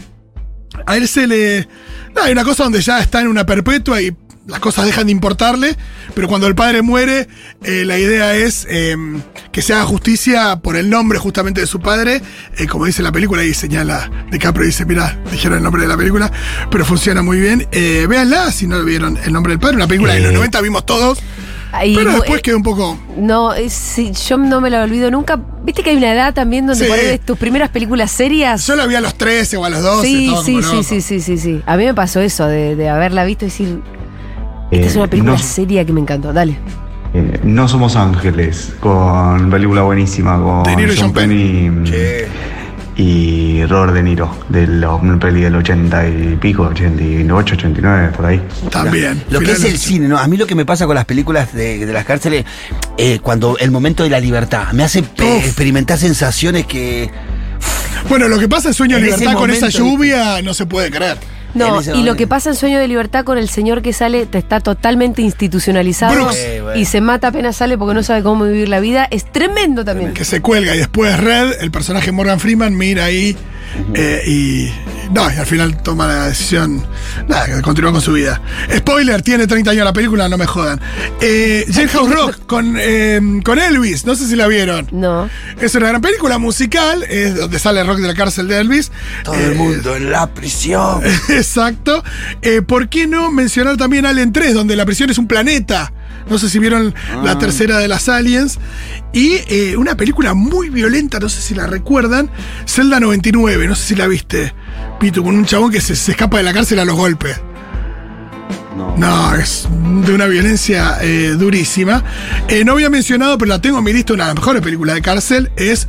a 0.86 0.98
él 0.98 1.08
se 1.08 1.28
le... 1.28 1.66
no, 2.14 2.24
hay 2.24 2.34
una 2.34 2.44
cosa 2.44 2.64
donde 2.64 2.82
ya 2.82 3.00
está 3.00 3.22
en 3.22 3.30
una 3.30 3.46
perpetua 3.46 4.02
y 4.02 4.14
las 4.50 4.60
cosas 4.60 4.86
dejan 4.86 5.06
de 5.06 5.12
importarle, 5.12 5.76
pero 6.16 6.28
cuando 6.28 6.48
el 6.48 6.56
padre 6.56 6.82
muere, 6.82 7.28
eh, 7.64 7.84
la 7.86 7.98
idea 7.98 8.36
es 8.36 8.66
eh, 8.70 8.96
que 9.52 9.62
se 9.62 9.74
haga 9.74 9.84
justicia 9.86 10.58
por 10.58 10.76
el 10.76 10.90
nombre 10.90 11.20
justamente 11.20 11.62
de 11.62 11.68
su 11.68 11.80
padre, 11.80 12.22
eh, 12.58 12.68
como 12.68 12.86
dice 12.86 13.02
la 13.04 13.12
película, 13.12 13.44
y 13.44 13.54
señala 13.54 14.10
DiCaprio, 14.32 14.66
dice, 14.66 14.86
mira, 14.86 15.18
dijeron 15.32 15.58
el 15.58 15.64
nombre 15.64 15.84
de 15.84 15.88
la 15.88 15.98
película, 15.98 16.32
pero 16.72 16.84
funciona 16.86 17.22
muy 17.22 17.40
bien. 17.40 17.68
Eh, 17.72 18.06
véanla 18.10 18.52
si 18.52 18.68
no 18.68 18.84
vieron 18.84 19.18
el 19.24 19.32
nombre 19.32 19.52
del 19.54 19.60
padre, 19.60 19.76
una 19.78 19.88
película 19.88 20.14
de 20.14 20.22
los 20.22 20.34
90 20.34 20.62
vimos 20.62 20.86
todos, 20.86 21.20
pero 21.72 22.12
después 22.14 22.40
eh, 22.40 22.42
quedó 22.42 22.58
un 22.58 22.64
poco... 22.64 23.00
No, 23.16 23.54
es- 23.54 23.74
sí, 23.74 24.12
yo 24.28 24.38
no 24.38 24.60
me 24.60 24.72
la 24.72 24.82
olvido 24.84 25.12
nunca. 25.12 25.40
Viste 25.64 25.84
que 25.84 25.92
hay 25.92 25.98
una 25.98 26.12
edad 26.14 26.34
también 26.34 26.66
donde 26.66 26.84
Sí. 26.84 26.90
por 26.90 26.98
ahí 27.00 27.06
ves 27.06 27.24
tus 27.24 27.38
primeras 27.38 27.70
películas 27.70 28.10
serias. 28.10 28.66
Yo 28.66 28.76
la 28.76 28.88
vi 28.88 28.96
a 28.96 29.02
los 29.02 29.14
13 29.16 29.58
o 29.58 29.66
a 29.66 29.70
los 29.70 29.84
12, 29.84 30.08
sí, 30.08 30.18
sí, 30.44 30.54
como 30.62 30.72
sí, 30.82 30.84
sí, 30.84 31.02
sí, 31.02 31.20
sí, 31.22 31.38
sí. 31.38 31.62
A 31.68 31.78
mí 31.78 31.86
me 31.86 31.94
pasó 31.94 32.22
eso 32.22 32.48
de, 32.48 32.76
de 32.76 32.90
haberla 32.90 33.24
visto 33.24 33.46
y 33.46 33.50
decir, 33.50 33.82
esta 34.72 34.88
es 34.88 34.96
Eh, 34.96 34.98
una 35.00 35.08
película 35.08 35.34
no- 35.34 35.40
seria 35.40 35.86
que 35.86 35.94
me 35.94 36.02
encantó. 36.02 36.32
Dale. 36.34 36.58
Eh, 37.14 37.40
no 37.44 37.68
somos 37.68 37.96
ángeles, 37.96 38.74
con 38.80 39.50
película 39.50 39.82
buenísima 39.82 40.40
con 40.42 40.64
De 40.64 40.76
Niro 40.76 40.94
y 40.94 40.96
Sean 40.96 41.12
Sean 41.12 41.14
Penn. 41.14 41.30
Penn 41.30 41.86
y, 41.86 41.90
Sí. 41.90 43.04
y 43.04 43.66
Robert 43.66 43.94
De 43.94 44.04
Niro, 44.04 44.30
de 44.50 44.68
la 44.68 44.94
una 44.94 45.18
peli 45.18 45.42
del 45.42 45.56
80 45.56 46.08
y 46.08 46.38
pico, 46.40 46.64
88, 46.64 47.56
89, 47.56 48.12
por 48.16 48.26
ahí. 48.28 48.42
También. 48.70 49.24
Lo 49.32 49.40
que 49.40 49.54
es 49.54 49.64
el 49.64 49.78
cine, 49.78 50.08
¿no? 50.08 50.18
A 50.20 50.28
mí 50.28 50.38
lo 50.38 50.46
que 50.46 50.54
me 50.54 50.66
pasa 50.66 50.86
con 50.86 50.94
las 50.96 51.06
películas 51.06 51.52
de, 51.54 51.86
de 51.86 51.94
las 51.94 52.06
cárceles, 52.06 52.46
eh, 52.98 53.20
cuando 53.24 53.58
el 53.58 53.72
momento 53.72 54.04
de 54.04 54.10
la 54.10 54.20
libertad, 54.20 54.72
me 54.74 54.84
hace 54.84 55.00
Uf. 55.00 55.46
experimentar 55.46 55.98
sensaciones 55.98 56.66
que. 56.68 57.10
Bueno, 58.08 58.28
lo 58.28 58.38
que 58.38 58.48
pasa 58.48 58.68
en 58.70 58.74
Sueño 58.76 58.98
de 58.98 59.02
En 59.02 59.06
Libertad 59.20 59.34
con 59.38 59.50
esa 59.50 59.70
lluvia 59.70 60.42
no 60.44 60.54
se 60.54 60.66
puede 60.66 60.92
creer. 60.92 61.18
No, 61.54 61.82
y 61.82 62.04
lo 62.04 62.16
que 62.16 62.28
pasa 62.28 62.50
en 62.50 62.56
Sueño 62.56 62.80
de 62.80 62.88
Libertad 62.88 63.24
con 63.24 63.38
el 63.38 63.50
señor 63.50 63.82
que 63.82 63.94
sale, 63.94 64.26
te 64.26 64.38
está 64.38 64.60
totalmente 64.60 65.22
institucionalizado 65.22 66.14
Brooks. 66.14 66.38
Y 66.76 66.86
se 66.86 67.02
mata 67.02 67.30
apenas 67.30 67.58
sale 67.58 67.78
porque 67.78 67.94
no 67.94 68.04
sabe 68.04 68.24
cómo 68.24 68.46
vivir 68.46 68.70
la 68.70 68.80
vida, 68.80 69.08
es 69.10 69.32
tremendo 69.32 69.84
también. 69.84 70.14
que 70.14 70.26
se 70.26 70.42
cuelga 70.42 70.76
y 70.76 70.80
después 70.80 71.20
Red, 71.20 71.62
el 71.62 71.72
personaje 71.72 72.12
Morgan 72.12 72.40
Freeman, 72.40 72.76
mira 72.76 73.06
ahí 73.06 73.36
eh, 73.94 74.22
y. 74.28 74.72
No, 75.12 75.32
y 75.32 75.38
al 75.38 75.46
final 75.48 75.82
toma 75.82 76.06
la 76.08 76.28
decisión. 76.28 76.86
Nada, 77.28 77.48
que 77.48 77.62
continúa 77.64 77.92
con 77.92 78.02
su 78.02 78.14
vida. 78.14 78.40
Spoiler, 78.76 79.22
tiene 79.24 79.48
30 79.48 79.72
años 79.72 79.86
la 79.86 79.94
película, 79.94 80.30
no 80.30 80.38
me 80.38 80.46
jodan. 80.46 80.80
Eh, 81.20 81.66
Jailhouse 81.72 82.12
Rock 82.12 82.46
con, 82.46 82.76
eh, 82.80 83.20
con 83.44 83.58
Elvis, 83.58 84.06
no 84.06 84.16
sé 84.16 84.28
si 84.28 84.36
la 84.36 84.46
vieron. 84.48 84.88
No. 84.92 85.28
Es 85.60 85.74
una 85.74 85.88
gran 85.88 86.02
película 86.02 86.38
musical, 86.38 87.04
es 87.10 87.36
donde 87.36 87.58
sale 87.58 87.82
el 87.82 87.88
rock 87.88 87.98
de 88.00 88.08
la 88.08 88.14
cárcel 88.14 88.48
de 88.48 88.60
Elvis. 88.60 88.92
Todo 89.24 89.34
Eh, 89.36 89.46
el 89.48 89.56
mundo 89.56 89.96
en 89.96 90.12
la 90.12 90.28
prisión. 90.32 91.02
Exacto. 91.30 92.04
Eh, 92.44 92.62
¿Por 92.62 92.88
qué 92.90 93.08
no 93.08 93.32
mencionar 93.32 93.78
también 93.78 94.06
Alien 94.06 94.32
3, 94.32 94.54
donde 94.54 94.76
la 94.76 94.86
prisión 94.86 95.10
es 95.10 95.18
un 95.18 95.28
planeta? 95.28 95.92
No 96.30 96.38
sé 96.40 96.50
si 96.50 96.60
vieron 96.60 96.94
la 97.24 97.32
Ah. 97.32 97.40
tercera 97.40 97.78
de 97.80 97.88
las 97.88 98.10
Aliens. 98.10 98.58
Y 99.14 99.34
eh, 99.48 99.76
una 99.78 99.96
película 99.96 100.34
muy 100.34 100.70
violenta, 100.70 101.20
no 101.20 101.30
sé 101.30 101.42
si 101.42 101.56
la 101.56 101.68
recuerdan, 101.68 102.30
Zelda 102.68 103.00
99, 103.00 103.68
no 103.68 103.76
sé 103.76 103.88
si 103.90 103.96
la 103.96 104.08
viste, 104.08 104.54
Pito, 105.00 105.24
con 105.24 105.36
un 105.36 105.46
chabón 105.46 105.72
que 105.72 105.82
se, 105.82 105.96
se 105.96 106.12
escapa 106.12 106.38
de 106.38 106.44
la 106.44 106.54
cárcel 106.54 106.80
a 106.80 106.86
los 106.86 106.96
golpes. 106.96 107.40
No. 108.78 108.96
No, 108.98 109.36
es 109.36 109.68
de 110.06 110.14
una 110.14 110.26
violencia 110.28 110.98
eh, 111.02 111.36
durísima. 111.38 112.04
Eh, 112.48 112.64
no 112.64 112.74
había 112.74 112.90
mencionado, 112.90 113.38
pero 113.38 113.50
la 113.50 113.60
tengo 113.60 113.78
en 113.80 113.84
mi 113.84 113.92
lista, 113.94 114.14
una 114.14 114.26
de 114.26 114.30
las 114.30 114.36
mejores 114.38 114.62
películas 114.62 114.96
de 114.96 115.02
cárcel. 115.02 115.52
Es. 115.58 115.88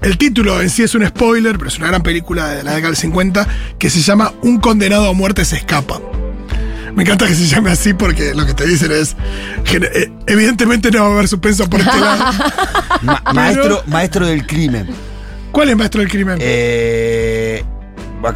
El 0.00 0.16
título 0.16 0.60
en 0.60 0.70
sí 0.70 0.82
es 0.84 0.94
un 0.94 1.04
spoiler, 1.06 1.58
pero 1.58 1.68
es 1.68 1.78
una 1.78 1.88
gran 1.88 2.02
película 2.04 2.48
de 2.48 2.62
la 2.62 2.72
década 2.74 2.88
del 2.90 2.96
50 2.96 3.48
que 3.80 3.90
se 3.90 4.00
llama 4.00 4.32
Un 4.42 4.58
condenado 4.60 5.08
a 5.08 5.12
muerte 5.12 5.44
se 5.44 5.56
escapa. 5.56 6.00
Me 6.98 7.04
encanta 7.04 7.28
que 7.28 7.34
se 7.36 7.46
llame 7.46 7.70
así 7.70 7.94
porque 7.94 8.34
lo 8.34 8.44
que 8.44 8.54
te 8.54 8.66
dicen 8.66 8.90
es. 8.90 9.16
eh, 9.72 10.10
Evidentemente 10.26 10.90
no 10.90 11.02
va 11.02 11.06
a 11.06 11.12
haber 11.12 11.28
suspenso 11.28 11.70
por 11.70 11.78
este 11.78 11.96
lado. 11.96 12.24
Ma- 13.02 13.22
maestro, 13.32 13.82
maestro 13.86 14.26
del 14.26 14.44
crimen. 14.44 14.88
¿Cuál 15.52 15.68
es 15.68 15.76
Maestro 15.76 16.00
del 16.00 16.10
Crimen? 16.10 16.38
Eh, 16.40 17.62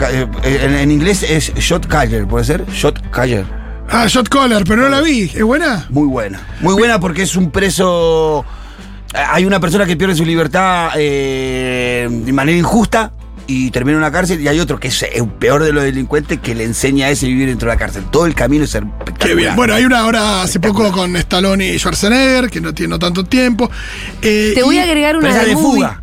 eh, 0.00 0.26
en, 0.62 0.74
en 0.76 0.90
inglés 0.92 1.24
es 1.24 1.52
Shot 1.56 1.88
Caller, 1.88 2.24
¿puede 2.26 2.44
ser? 2.44 2.64
Shot 2.70 3.10
Caller. 3.10 3.44
ah, 3.90 4.06
Shot 4.06 4.28
Caller, 4.28 4.62
pero 4.64 4.82
no 4.82 4.88
la 4.88 5.00
vi. 5.00 5.22
¿Es 5.34 5.42
buena? 5.42 5.86
Muy 5.90 6.06
buena. 6.06 6.40
Muy 6.60 6.74
buena 6.74 7.00
porque 7.00 7.22
es 7.22 7.34
un 7.34 7.50
preso. 7.50 8.44
Hay 9.12 9.44
una 9.44 9.58
persona 9.58 9.84
que 9.86 9.96
pierde 9.96 10.14
su 10.14 10.24
libertad 10.24 10.90
eh, 10.96 12.08
de 12.08 12.32
manera 12.32 12.56
injusta 12.56 13.12
y 13.46 13.70
termina 13.70 13.92
en 13.92 13.98
una 13.98 14.12
cárcel, 14.12 14.40
y 14.40 14.48
hay 14.48 14.60
otro 14.60 14.78
que 14.80 14.88
es 14.88 15.02
el 15.02 15.26
peor 15.28 15.62
de 15.62 15.72
los 15.72 15.82
delincuentes 15.84 16.38
que 16.40 16.54
le 16.54 16.64
enseña 16.64 17.06
a 17.06 17.10
ese 17.10 17.26
vivir 17.26 17.48
dentro 17.48 17.68
de 17.68 17.74
la 17.74 17.78
cárcel. 17.78 18.04
Todo 18.10 18.26
el 18.26 18.34
camino 18.34 18.64
es 18.64 18.74
espectacular. 18.74 19.18
Qué 19.18 19.34
bien. 19.34 19.56
Bueno, 19.56 19.74
hay 19.74 19.84
una 19.84 20.00
ahora 20.00 20.42
hace 20.42 20.60
poco 20.60 20.90
con 20.92 21.14
Stallone 21.16 21.66
y 21.74 21.78
Schwarzenegger, 21.78 22.50
que 22.50 22.60
no 22.60 22.72
tiene 22.74 22.90
no 22.90 22.98
tanto 22.98 23.24
tiempo. 23.24 23.70
Eh, 24.20 24.52
Te 24.54 24.62
voy 24.62 24.76
y- 24.76 24.78
a 24.78 24.84
agregar 24.84 25.16
una 25.16 25.30
esa 25.30 25.40
de 25.40 25.46
de 25.46 25.54
movie. 25.54 25.72
fuga. 25.74 26.02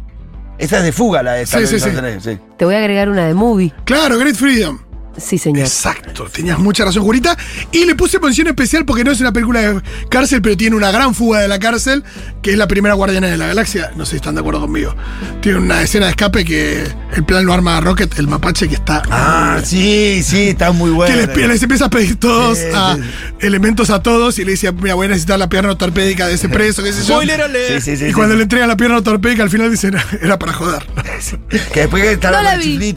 Esa 0.57 0.77
es 0.79 0.83
de 0.83 0.91
fuga 0.91 1.23
la 1.23 1.33
de 1.33 1.45
Sí, 1.45 1.57
sí, 1.61 1.67
sí. 1.67 1.79
Schwarzenegger, 1.79 2.21
sí. 2.21 2.37
Te 2.57 2.65
voy 2.65 2.75
a 2.75 2.79
agregar 2.79 3.09
una 3.09 3.25
de 3.27 3.33
movie. 3.33 3.73
Claro, 3.85 4.17
Great 4.17 4.35
Freedom. 4.35 4.79
Sí, 5.19 5.37
señor. 5.37 5.59
Exacto, 5.61 6.25
tenías 6.31 6.59
mucha 6.59 6.85
razón, 6.85 7.03
Jurita. 7.03 7.37
Y 7.71 7.85
le 7.85 7.95
puse 7.95 8.19
mención 8.19 8.47
especial 8.47 8.85
porque 8.85 9.03
no 9.03 9.11
es 9.11 9.19
una 9.21 9.31
película 9.33 9.61
de 9.61 9.81
cárcel, 10.09 10.41
pero 10.41 10.55
tiene 10.57 10.75
una 10.75 10.91
gran 10.91 11.13
fuga 11.15 11.39
de 11.39 11.47
la 11.47 11.59
cárcel, 11.59 12.03
que 12.41 12.51
es 12.51 12.57
la 12.57 12.67
primera 12.67 12.95
Guardiana 12.95 13.27
de 13.27 13.37
la 13.37 13.47
Galaxia. 13.47 13.91
No 13.95 14.05
sé 14.05 14.11
si 14.11 14.15
están 14.17 14.35
de 14.35 14.41
acuerdo 14.41 14.61
conmigo. 14.61 14.95
Tiene 15.41 15.59
una 15.59 15.81
escena 15.81 16.05
de 16.05 16.11
escape 16.11 16.45
que 16.45 16.83
el 17.15 17.23
plan 17.23 17.45
lo 17.45 17.53
arma 17.53 17.79
Rocket, 17.81 18.17
el 18.19 18.27
mapache, 18.27 18.67
que 18.67 18.75
está. 18.75 19.01
Ah, 19.09 19.59
sí, 19.63 20.21
sí, 20.23 20.49
está 20.49 20.71
muy 20.71 20.91
bueno. 20.91 21.15
que 21.15 21.37
les, 21.41 21.47
les 21.49 21.63
empieza 21.63 21.85
a 21.85 21.89
pedir 21.89 22.15
todos 22.17 22.57
Sí, 22.59 22.65
a 22.73 22.95
sí. 22.95 23.01
elementos 23.41 23.89
a 23.89 24.01
todos 24.01 24.39
y 24.39 24.45
le 24.45 24.51
dice, 24.51 24.71
mira, 24.71 24.95
voy 24.95 25.05
a 25.05 25.09
necesitar 25.09 25.37
la 25.39 25.49
pierna 25.49 25.71
ortopédica 25.71 26.27
de 26.27 26.33
ese 26.35 26.49
preso, 26.49 26.83
qué 26.83 26.93
sé 26.93 27.05
yo. 27.05 27.21
Sí, 27.21 27.27
sí, 27.81 27.97
sí, 27.97 28.05
y 28.05 28.07
sí, 28.09 28.13
cuando 28.13 28.33
sí. 28.33 28.37
le 28.37 28.43
entregan 28.43 28.67
la 28.67 28.77
pierna 28.77 28.97
ortopédica, 28.97 29.43
al 29.43 29.49
final 29.49 29.69
dicen, 29.71 29.95
era 30.21 30.37
para 30.39 30.53
joder. 30.53 30.85
Que 31.73 31.81
después 31.81 32.03
que 32.03 32.11
está 32.13 32.31
No 32.31 32.41
la 32.41 32.57
vi. 32.57 32.77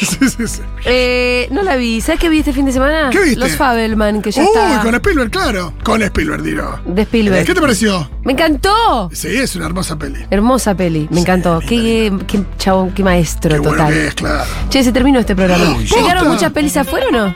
sí, 0.00 0.16
sí, 0.28 0.46
sí. 0.46 0.60
Eh, 0.84 1.48
no 1.50 1.61
la 1.64 1.76
vi. 1.76 2.00
¿Sabes 2.00 2.20
qué 2.20 2.28
vi 2.28 2.38
este 2.40 2.52
fin 2.52 2.64
de 2.66 2.72
semana? 2.72 3.10
¿Qué 3.10 3.18
viste? 3.20 3.40
Los 3.40 3.52
Fabelman, 3.56 4.22
que 4.22 4.30
ya 4.30 4.42
Uy, 4.42 4.48
está. 4.54 4.82
con 4.82 4.94
Spielberg, 4.94 5.30
claro. 5.30 5.72
Con 5.82 6.02
Spielberg, 6.02 6.42
digo. 6.42 6.80
De 6.86 7.02
Spielberg. 7.02 7.46
¿Qué 7.46 7.54
te 7.54 7.60
pareció? 7.60 8.08
Me 8.24 8.32
encantó. 8.32 9.10
Sí, 9.12 9.28
es 9.28 9.54
una 9.56 9.66
hermosa 9.66 9.96
peli. 9.98 10.24
Hermosa 10.30 10.74
peli, 10.74 11.08
me 11.10 11.20
encantó. 11.20 11.60
Qué, 11.60 12.12
qué 12.26 12.42
chabón, 12.58 12.90
qué 12.92 13.02
maestro 13.02 13.50
Qué 13.54 13.58
bueno 13.60 13.76
total. 13.78 13.92
que 13.94 14.06
es, 14.08 14.14
claro. 14.14 14.44
Che, 14.68 14.84
se 14.84 14.92
terminó 14.92 15.18
este 15.20 15.34
programa. 15.34 15.76
Uy, 15.76 15.84
¿Llegaron 15.86 16.24
posta. 16.24 16.32
muchas 16.34 16.52
pelis 16.52 16.76
afuera 16.76 17.06
o 17.08 17.12
no? 17.12 17.34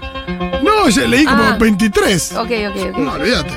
No, 0.63 0.89
ya 0.89 1.03
leí 1.07 1.25
como 1.25 1.43
Ah. 1.43 1.57
23. 1.59 2.33
Ok, 2.33 2.51
ok, 2.71 2.77
ok. 2.93 2.99
No, 2.99 3.13
olvídate. 3.13 3.51